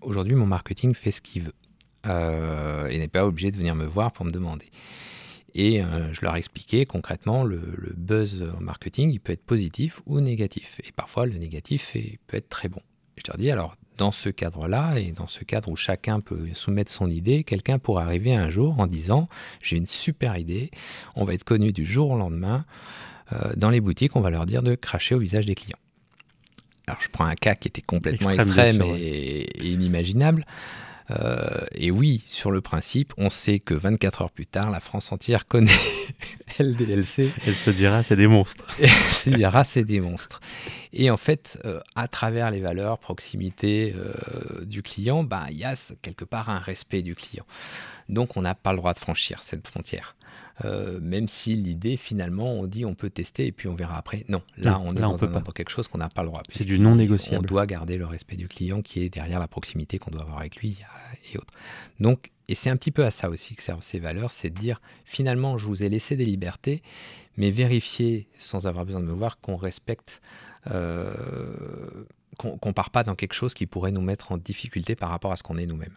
[0.00, 2.90] Aujourd'hui, mon marketing fait ce qu'il veut.
[2.90, 4.68] et n'est pas obligé de venir me voir pour me demander.
[5.54, 7.60] Et euh, je leur expliquais concrètement le,
[7.96, 10.80] buzz en marketing, il peut être positif ou négatif.
[10.84, 11.96] Et parfois, le négatif
[12.26, 12.80] peut être très bon.
[13.16, 16.90] je leur dis alors, dans ce cadre-là, et dans ce cadre où chacun peut soumettre
[16.90, 19.28] son idée, quelqu'un pourrait arriver un jour en disant
[19.62, 20.70] j'ai une super idée,
[21.14, 22.64] on va être connu du jour au lendemain.
[23.32, 25.78] Euh, dans les boutiques, on va leur dire de cracher au visage des clients.
[26.86, 30.44] Alors je prends un cas qui était complètement extrême, et, inimaginable.
[31.10, 35.12] Euh, et oui, sur le principe, on sait que 24 heures plus tard, la France
[35.12, 35.72] entière connaît
[36.58, 37.32] LDLC.
[37.46, 38.64] Elle se dira, c'est des monstres.
[38.80, 40.40] Elle se dira, c'est des monstres.
[40.92, 45.64] Et en fait, euh, à travers les valeurs, proximité euh, du client, bah, il y
[45.64, 47.44] a quelque part un respect du client.
[48.08, 50.14] Donc, on n'a pas le droit de franchir cette frontière.
[50.64, 54.24] Euh, même si l'idée, finalement, on dit on peut tester et puis on verra après.
[54.28, 55.40] Non, là, on est là, on dans, peut un- pas.
[55.40, 56.42] dans quelque chose qu'on n'a pas le droit.
[56.48, 57.38] C'est du non négociable.
[57.38, 60.38] On doit garder le respect du client qui est derrière la proximité qu'on doit avoir
[60.38, 61.52] avec lui euh, et autres.
[61.98, 64.58] Donc, et c'est un petit peu à ça aussi que servent ces valeurs, c'est de
[64.60, 66.82] dire finalement, je vous ai laissé des libertés,
[67.36, 70.20] mais vérifier sans avoir besoin de me voir qu'on respecte,
[70.70, 71.12] euh,
[72.38, 75.32] qu'on qu'on part pas dans quelque chose qui pourrait nous mettre en difficulté par rapport
[75.32, 75.94] à ce qu'on est nous-mêmes.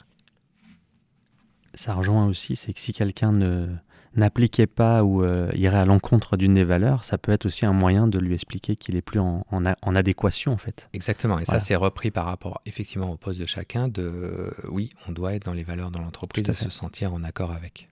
[1.73, 3.67] ça rejoint aussi, c'est que si quelqu'un ne
[4.15, 7.73] n'appliquait pas ou euh, irait à l'encontre d'une des valeurs, ça peut être aussi un
[7.73, 10.89] moyen de lui expliquer qu'il est plus en, en a- en adéquation en fait.
[10.93, 11.59] Exactement, et Voilà.
[11.59, 15.33] ça c'est repris par rapport effectivement au poste de chacun, de euh, oui, on doit
[15.35, 17.89] être dans les valeurs de l'entreprise, de se sentir en accord avec.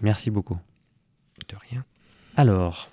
[0.00, 0.58] Merci beaucoup.
[1.48, 1.84] De rien.
[2.36, 2.90] Alors,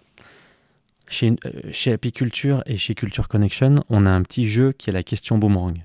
[1.08, 4.94] chez, euh, chez Apiculture et chez Culture Connection, on a un petit jeu qui est
[4.94, 5.82] la question boomerang.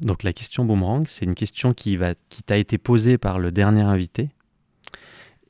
[0.00, 3.50] Donc la question boomerang, c'est une question qui, va, qui t'a été posée par le
[3.50, 4.30] dernier invité.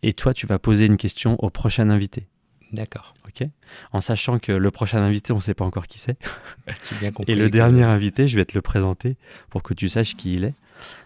[0.03, 2.29] Et toi, tu vas poser une question au prochain invité.
[2.73, 3.15] D'accord.
[3.27, 3.49] ok
[3.93, 6.19] en sachant que le prochain invité, on ne sait pas encore qui c'est.
[7.27, 9.17] Et le dernier invité, je vais te le présenter
[9.51, 10.55] pour que tu saches qui il est.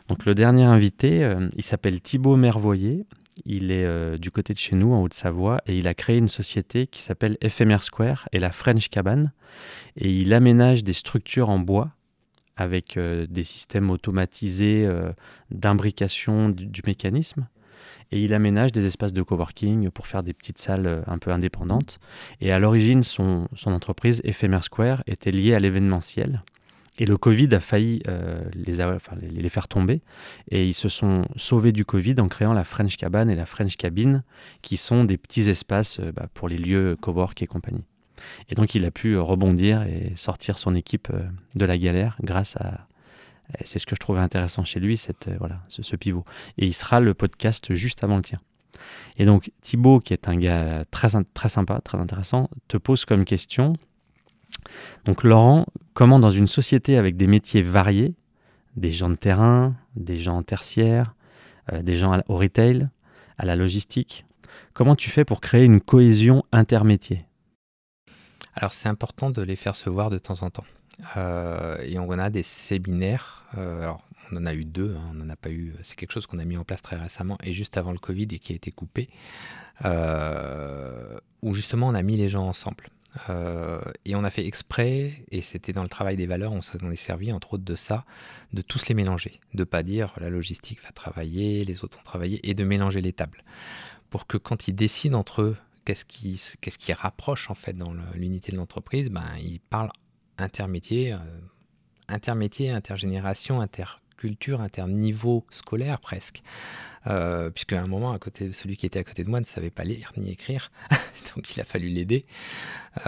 [0.08, 3.06] Donc le dernier invité, euh, il s'appelle Thibaut Mervoyer.
[3.44, 6.28] Il est euh, du côté de chez nous, en Haute-Savoie, et il a créé une
[6.28, 9.32] société qui s'appelle Ephemer Square et la French Cabane.
[9.96, 11.90] Et il aménage des structures en bois
[12.56, 14.88] avec euh, des systèmes automatisés
[15.50, 17.46] d'imbrication du, du mécanisme.
[18.12, 21.32] Et il aménage des espaces de coworking pour faire des petites salles euh, un peu
[21.32, 21.98] indépendantes.
[22.42, 26.42] Et à l'origine, son, entreprise, Ephemer Square, était liée à l'événementiel.
[26.98, 30.02] Et le Covid a failli euh, les, faire tomber.
[30.50, 33.78] Et ils se sont sauvés du Covid en créant la French Cabane et la French
[33.78, 34.24] Cabine,
[34.60, 37.84] qui sont des petits espaces euh, bah, pour les lieux cowork et compagnie.
[38.50, 41.08] Et donc il a pu rebondir et sortir son équipe
[41.56, 42.86] de la galère grâce à...
[43.64, 46.24] C'est ce que je trouvais intéressant chez lui, cette, euh, voilà, ce, pivot.
[46.58, 48.40] Et il sera le podcast juste avant le tien.
[49.16, 53.24] Et donc Thibaut, qui est un gars très, très sympa, très intéressant, te pose comme
[53.24, 53.74] question
[55.04, 58.14] donc Laurent, comment dans une société avec des métiers variés,
[58.76, 61.14] des gens de terrain, des gens tertiaires,
[61.72, 62.88] euh, des gens au retail,
[63.38, 64.24] à la logistique,
[64.72, 67.24] comment tu fais pour créer une cohésion intermétier?
[68.54, 70.64] Alors c'est important de les faire se voir de temps en temps.
[71.16, 73.44] Euh, et on a des séminaires.
[73.58, 75.74] euh, alors on en a eu deux, hein, on n'en a pas eu.
[75.82, 78.28] C'est quelque chose qu'on a mis en place très récemment et juste avant le Covid
[78.30, 79.10] et qui a été coupé,
[79.84, 82.88] euh, où justement on a mis les gens ensemble.
[84.06, 86.96] Et on a fait exprès, et c'était dans le travail des valeurs, on s'en est
[86.96, 88.06] servi entre autres de ça,
[88.54, 92.40] de tous les mélanger, de pas dire la logistique va travailler, les autres vont travailler,
[92.48, 93.44] et de mélanger les tables,
[94.08, 97.92] pour que quand ils décident entre eux qu'est-ce qui, qu'est-ce qui rapproche en fait dans
[98.14, 99.92] l'unité de l'entreprise, ben, ils parlent
[100.42, 101.16] intermétier, euh,
[102.08, 106.42] intermétier, intergénération, interculture, interniveau scolaire presque.
[107.08, 109.44] Euh, puisque à un moment, à côté, celui qui était à côté de moi ne
[109.44, 110.70] savait pas lire ni écrire,
[111.34, 112.24] donc il a fallu l'aider.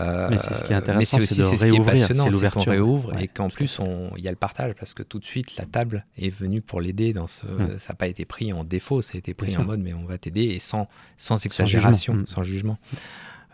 [0.01, 2.09] Euh, Mais c'est ce qui est intéressant, c'est aussi de c'est ce qui est réouvrir,
[2.09, 4.95] passionnant, c'est qu'on réouvre Ouais, et qu'en plus on- il y a le partage parce
[4.95, 7.79] que tout de suite la table est venue pour l'aider dans ce, Mm.
[7.79, 9.67] ça n'a pas été pris en défaut, ça a été pris Bien en sûr.
[9.69, 12.79] mode mais on va t'aider et sans sans exagération, sans jugement.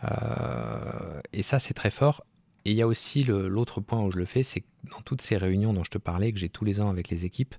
[0.05, 2.23] Euh, et ça c'est très fort.
[2.65, 5.21] Et il y a aussi l'autre point où je le fais, c'est que dans toutes
[5.21, 7.55] ces réunions dont je te parlais, que j'ai tous les ans avec les équipes,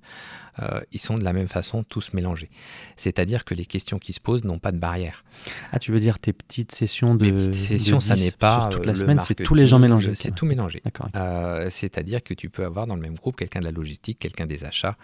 [0.59, 2.51] euh, ils sont de la même façon tous mélangés.
[2.97, 5.25] C'est-à-dire que les questions qui se posent n'ont pas de barrière.
[5.73, 7.25] Ah, tu veux dire tes petites sessions de.
[7.25, 9.55] Les petites de sessions, ça 10 n'est pas sur toute la euh, semaine, c'est tous
[9.55, 10.15] les gens marketing, mélangés.
[10.15, 10.83] C'est tout mélangé.
[11.17, 14.47] Euh, C'est-à-dire que tu peux avoir dans le même groupe quelqu'un de la logistique, quelqu'un
[14.47, 14.97] des achats,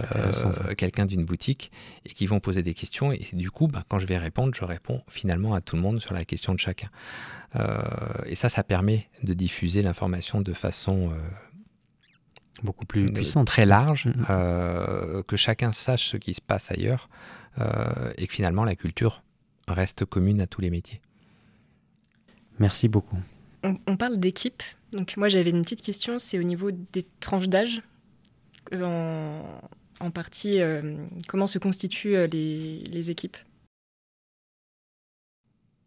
[0.00, 1.72] euh, quelqu'un d'une boutique,
[2.04, 3.12] et qui vont poser des questions.
[3.12, 6.00] Et du coup, bah, quand je vais répondre, je réponds finalement à tout le monde
[6.00, 6.88] sur la question de chacun.
[7.56, 7.82] Euh,
[8.26, 11.16] et ça, ça permet de diffuser l'information de façon euh,
[12.62, 13.46] Beaucoup plus de- puissante.
[13.46, 14.26] très large, Mhm.
[14.30, 17.08] euh, que chacun sache ce qui se passe ailleurs,
[17.58, 19.22] euh, et que finalement la culture
[19.68, 21.00] reste commune à tous les métiers.
[22.58, 23.18] Merci beaucoup.
[23.64, 24.62] On, on parle d'équipe.
[24.92, 27.82] Donc moi j'avais une petite question, c'est au niveau des tranches d'âge.
[28.74, 30.96] Euh, En, en partie, euh,
[31.28, 33.36] comment se constituent euh, les, les équipes?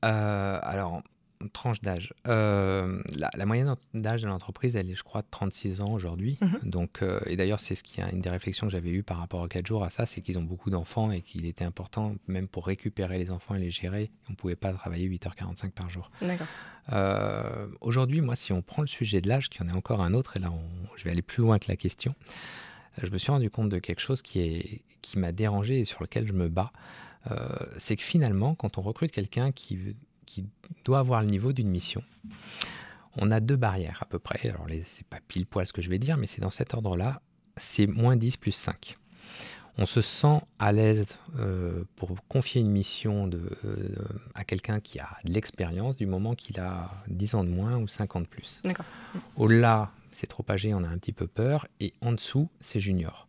[0.03, 1.01] Euh, alors,
[1.49, 2.13] tranche d'âge.
[2.27, 6.37] Euh, la, la moyenne d'âge de l'entreprise, elle est, je crois, de 36 ans aujourd'hui.
[6.41, 6.69] Mhm.
[6.69, 9.41] Donc, euh, et d'ailleurs, c'est ce qui une des réflexions que j'avais eues par rapport
[9.41, 12.47] aux 4 jours à ça, c'est qu'ils ont beaucoup d'enfants et qu'il était important, même
[12.47, 16.11] pour récupérer les enfants et les gérer, on ne pouvait pas travailler 8h45 par jour.
[16.21, 16.47] D'accord.
[16.93, 20.01] Euh, Aujourd'hui, moi, si on prend le sujet de l'âge, qu'il y en a encore
[20.01, 22.15] un autre, et là, on- je vais aller plus loin que la question,
[23.01, 26.01] je me suis rendu compte de quelque chose qui, est, qui m'a dérangé et sur
[26.01, 26.71] lequel je me bats.
[27.31, 27.47] Euh,
[27.79, 30.45] c'est que finalement, quand on recrute quelqu'un qui, veut- qui
[30.83, 32.03] doit avoir le niveau d'une mission,
[33.17, 34.49] on a deux barrières à peu près.
[34.49, 37.21] Alors, c'est pas pile poil ce que je vais dire, mais c'est dans cet ordre-là.
[37.57, 38.97] C'est moins 10 plus 5.
[39.77, 41.07] on se sent à l'aise
[41.37, 43.95] euh, pour confier une mission de, euh,
[44.33, 47.87] à quelqu'un qui a de l'expérience du moment qu'il a 10 ans de moins ou
[47.87, 48.61] 5 ans de plus.
[49.37, 51.67] Au-delà, c'est trop âgé, on a un petit peu peur.
[51.79, 53.27] Et en dessous, c'est junior.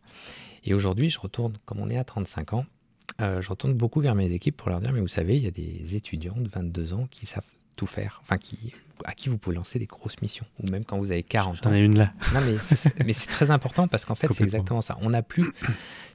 [0.63, 2.65] Et aujourd'hui, je retourne, comme on est à 35 ans,
[3.21, 5.47] euh, je retourne beaucoup vers mes équipes pour leur dire, mais vous savez, il y
[5.47, 7.43] a des étudiants de 22 ans qui savent
[7.75, 8.73] tout faire, enfin qui,
[9.05, 11.69] à qui vous pouvez lancer des grosses missions, ou même quand vous avez 40 J'en
[11.69, 11.73] ans.
[11.73, 12.11] ai une là.
[12.33, 14.97] Non, mais c'est, mais c'est très important parce qu'en fait, c'est exactement ça.
[15.01, 15.51] On n'a plus,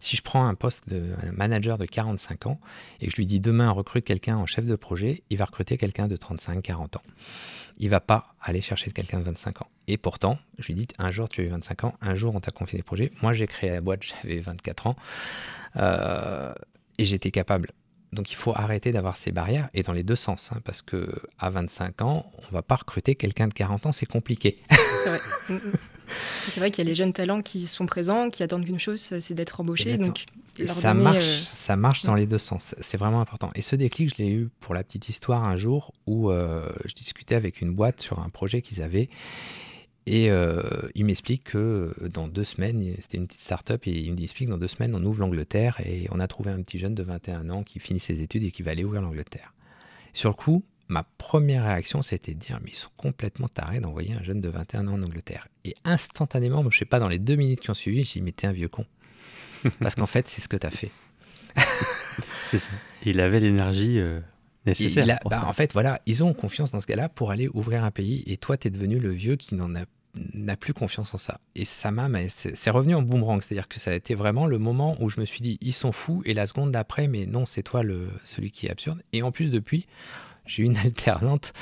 [0.00, 2.60] si je prends un poste de un manager de 45 ans
[3.00, 5.78] et que je lui dis demain recrute quelqu'un en chef de projet, il va recruter
[5.78, 7.02] quelqu'un de 35, 40 ans.
[7.78, 9.68] Il va pas aller chercher quelqu'un de 25 ans.
[9.86, 12.40] Et pourtant, je lui dis un jour tu as eu 25 ans, un jour on
[12.40, 13.12] t'a confié des projets.
[13.22, 14.96] Moi, j'ai créé la boîte, j'avais 24 ans
[15.76, 16.52] euh,
[16.98, 17.72] et j'étais capable.
[18.12, 21.08] Donc il faut arrêter d'avoir ces barrières et dans les deux sens, hein, parce que
[21.38, 24.58] à 25 ans, on va pas recruter quelqu'un de 40 ans, c'est compliqué.
[24.70, 25.20] C'est vrai.
[25.48, 25.72] Mm, mm.
[26.48, 29.10] C'est vrai qu'il y a les jeunes talents qui sont présents, qui attendent qu'une chose,
[29.20, 29.96] c'est d'être embauchés.
[29.96, 30.26] Donc,
[30.58, 32.74] leur ça donner, marche, euh, ça marche dans les deux sens.
[32.80, 33.50] C'est vraiment important.
[33.54, 36.94] Et ce déclic, je l'ai eu pour la petite histoire un jour où euh, je
[36.94, 39.08] discutais avec une boîte sur un projet qu'ils avaient.
[40.06, 40.62] Et euh,
[40.94, 44.58] il m'explique que dans deux semaines, c'était une petite start-up, et il m'explique que dans
[44.58, 47.62] deux semaines, on ouvre l'Angleterre et on a trouvé un petit jeune de 21 ans
[47.62, 49.54] qui finit ses études et qui va aller ouvrir l'Angleterre.
[50.12, 54.14] Sur le coup, ma première réaction, c'était de dire, mais ils sont complètement tarés d'envoyer
[54.14, 55.46] un jeune de 21 ans en Angleterre.
[55.64, 58.32] Et instantanément, je sais pas, dans les deux minutes qui ont suivi, j'ai dit, mais
[58.32, 58.84] t'es un vieux con.
[59.80, 60.90] Parce qu'en fait, c'est ce que tu as fait.
[62.44, 62.70] C'est ça.
[63.04, 64.20] Il avait l'énergie euh,
[64.66, 65.04] nécessaire.
[65.04, 67.48] Il a- pour bah, en fait, voilà, ils ont confiance dans ce gars-là pour aller
[67.54, 68.22] ouvrir un pays.
[68.26, 69.84] Et toi, tu es devenu le vieux qui n'en a
[70.34, 71.40] n'a plus confiance en ça.
[71.54, 73.40] Et ça m'a, mais c'est revenu en boomerang.
[73.42, 75.90] C'est-à-dire que ça a été vraiment le moment où je me suis dit, ils sont
[75.90, 76.20] fous.
[76.26, 79.02] Et la seconde d'après, mais non, c'est toi le, celui qui est absurde.
[79.14, 79.86] Et en plus, depuis,
[80.44, 81.54] j'ai eu une alternante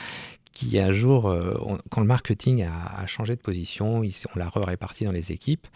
[0.52, 4.38] qui un jour, euh, on- quand le marketing a, a changé de position, il on
[4.40, 5.68] l'a réparti dans les équipes.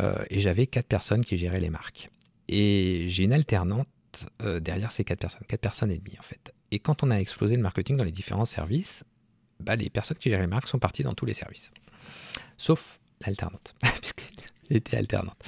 [0.00, 2.10] euh, et j'avais quatre personnes qui géraient les marques.
[2.50, 3.88] Et j'ai une alternante
[4.42, 6.54] euh, derrière ces quatre personnes, quatre personnes et demie en fait.
[6.70, 9.04] Et quand on a explosé le marketing dans les différents services,
[9.60, 11.70] bah, les personnes qui géraient les marques sont parties dans tous les services.
[12.58, 15.42] Sauf l'alternante, puisqu'elle était alternante.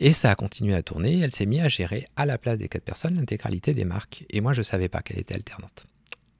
[0.00, 2.68] Et ça a continué à tourner, elle s'est mise à gérer à la place des
[2.68, 4.24] quatre personnes l'intégralité des marques.
[4.30, 5.86] Et moi, je ne savais pas qu'elle était alternante.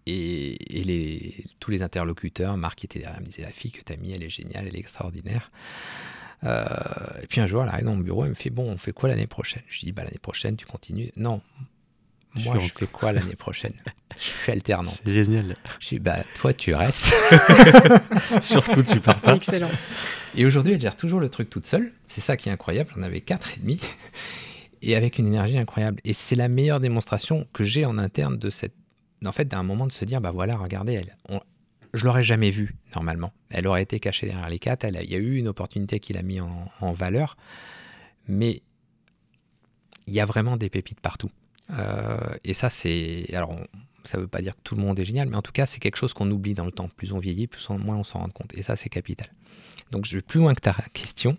[0.06, 3.96] Et, tous les interlocuteurs, Marc qui était derrière, me disaient La fille que tu as
[3.96, 5.50] mis, elle est géniale, elle est extraordinaire.
[6.44, 6.66] Euh,
[7.22, 8.92] et puis un jour, elle arrive dans mon bureau, elle me fait Bon, on fait
[8.92, 9.62] quoi l'année prochaine?
[9.68, 11.10] Je dis Bah, l'année prochaine, tu continues.
[11.16, 11.40] Non,
[12.34, 13.72] moi, je fais quoi l'année prochaine?
[14.18, 15.00] Je suis alternante.
[15.04, 15.56] C'est génial.
[15.78, 17.04] Je dis Bah, toi, tu restes.
[18.40, 19.36] Surtout, tu pars pas.
[19.36, 19.70] Excellent.
[20.34, 21.92] Et aujourd'hui, elle gère toujours le truc toute seule.
[22.08, 22.90] C'est ça qui est incroyable.
[22.96, 23.80] J'en avais quatre et demi.
[24.82, 26.00] Et avec une énergie incroyable.
[26.04, 28.74] Et c'est la meilleure démonstration que j'ai en interne de cette.
[29.24, 31.16] En fait, d'un moment de se dire, bah voilà, regardez, elle.
[31.28, 31.40] On...
[31.94, 33.32] Je l'aurais jamais vue, normalement.
[33.50, 34.84] Elle aurait été cachée derrière les quatre.
[34.84, 37.36] Il y a eu une opportunité qu'il a mis en, valeur.
[38.26, 38.62] Mais
[40.06, 41.30] il y a vraiment des pépites partout.
[41.70, 43.26] Euh, et ça, c'est.
[43.32, 43.56] Alors,
[44.04, 45.66] ça ne veut pas dire que tout le monde est génial, mais en tout cas,
[45.66, 46.88] c'est quelque chose qu'on oublie dans le temps.
[46.88, 48.52] Plus on vieillit, plus on- moins on s'en rend compte.
[48.54, 49.28] Et ça, c'est capital.
[49.90, 51.38] Donc, je vais plus loin que ta question,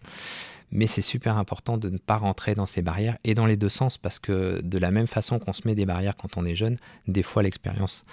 [0.71, 3.69] mais c'est super important de ne pas rentrer dans ces barrières et dans les deux
[3.69, 6.55] sens, parce que de la même façon qu'on se met des barrières quand on est
[6.55, 6.77] jeune,
[7.07, 8.05] des fois, l'expérience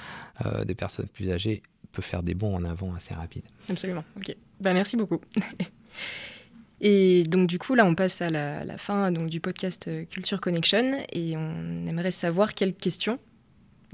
[0.45, 1.63] euh, des personnes plus âgées
[1.93, 3.45] peut faire des bonds en avant assez rapides.
[3.69, 4.05] Absolument.
[4.17, 4.35] Ok.
[4.61, 5.21] Bah, merci beaucoup.
[6.81, 10.05] Et donc du coup là on passe à la, la fin donc, du podcast euh,
[10.05, 13.19] Culture Connection et on aimerait savoir quelles questions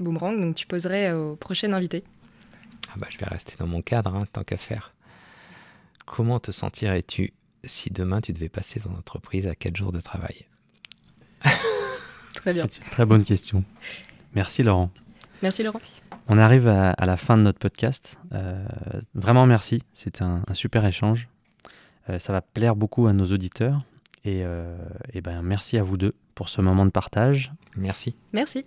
[0.01, 2.03] boomerang donc tu poserais au prochain invité.
[2.89, 4.93] Ah bah, je vais rester dans mon cadre, hein, tant qu'à faire.
[6.05, 7.33] Comment te sentirais-tu
[7.63, 10.47] si demain tu devais passer ton entreprise à 4 jours de travail?
[12.35, 12.67] Très bien.
[12.69, 13.63] C'est une très bonne question.
[14.35, 14.91] Merci Laurent.
[15.41, 15.81] Merci Laurent.
[16.27, 18.17] On arrive à, à la fin de notre podcast.
[18.33, 18.65] Euh,
[19.13, 19.83] vraiment merci.
[19.93, 21.27] C'était un, un super échange.
[22.09, 23.83] Euh, ça va plaire beaucoup à nos auditeurs.
[24.25, 24.77] Et, euh,
[25.13, 27.51] et ben, merci à vous deux pour ce moment de partage.
[27.75, 28.15] Merci.
[28.31, 28.65] Merci.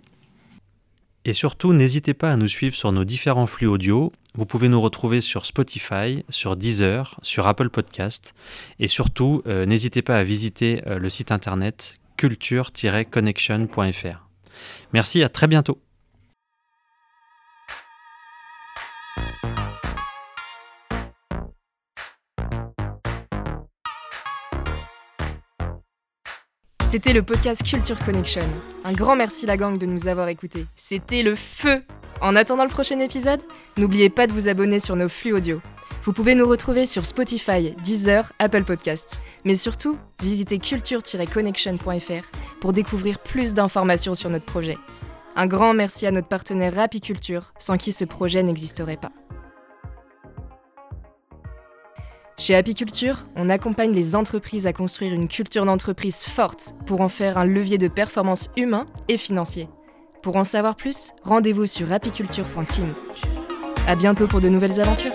[1.25, 4.13] Et surtout, n'hésitez pas à nous suivre sur nos différents flux audio.
[4.35, 8.33] Vous pouvez nous retrouver sur Spotify, sur Deezer, sur Apple Podcast.
[8.79, 14.25] Et surtout, euh, n'hésitez pas à visiter euh, le site internet culture-connection.fr.
[14.93, 15.81] Merci, à très bientôt.
[26.89, 28.43] C'était le podcast Culture Connection.
[28.85, 30.67] Un grand merci la gang de nous avoir écoutés.
[30.77, 31.83] C'était le feu
[32.21, 33.41] En attendant le prochain épisode,
[33.75, 35.59] n'oubliez pas de vous abonner sur nos flux audio.
[36.05, 39.19] Vous pouvez nous retrouver sur Spotify, Deezer, Apple Podcasts.
[39.43, 42.25] Mais surtout, visitez culture-connection.fr
[42.61, 44.77] pour découvrir plus d'informations sur notre projet.
[45.35, 49.11] Un grand merci à notre partenaire Rapiculture, sans qui ce projet n'existerait pas.
[52.39, 57.39] Chez Apiculture, on accompagne les entreprises à construire une culture d'entreprise forte pour en faire
[57.39, 59.67] un levier de performance humain et financier.
[60.21, 62.93] Pour en savoir plus, rendez-vous sur apiculture.team.
[63.87, 65.13] À bientôt pour de nouvelles aventures.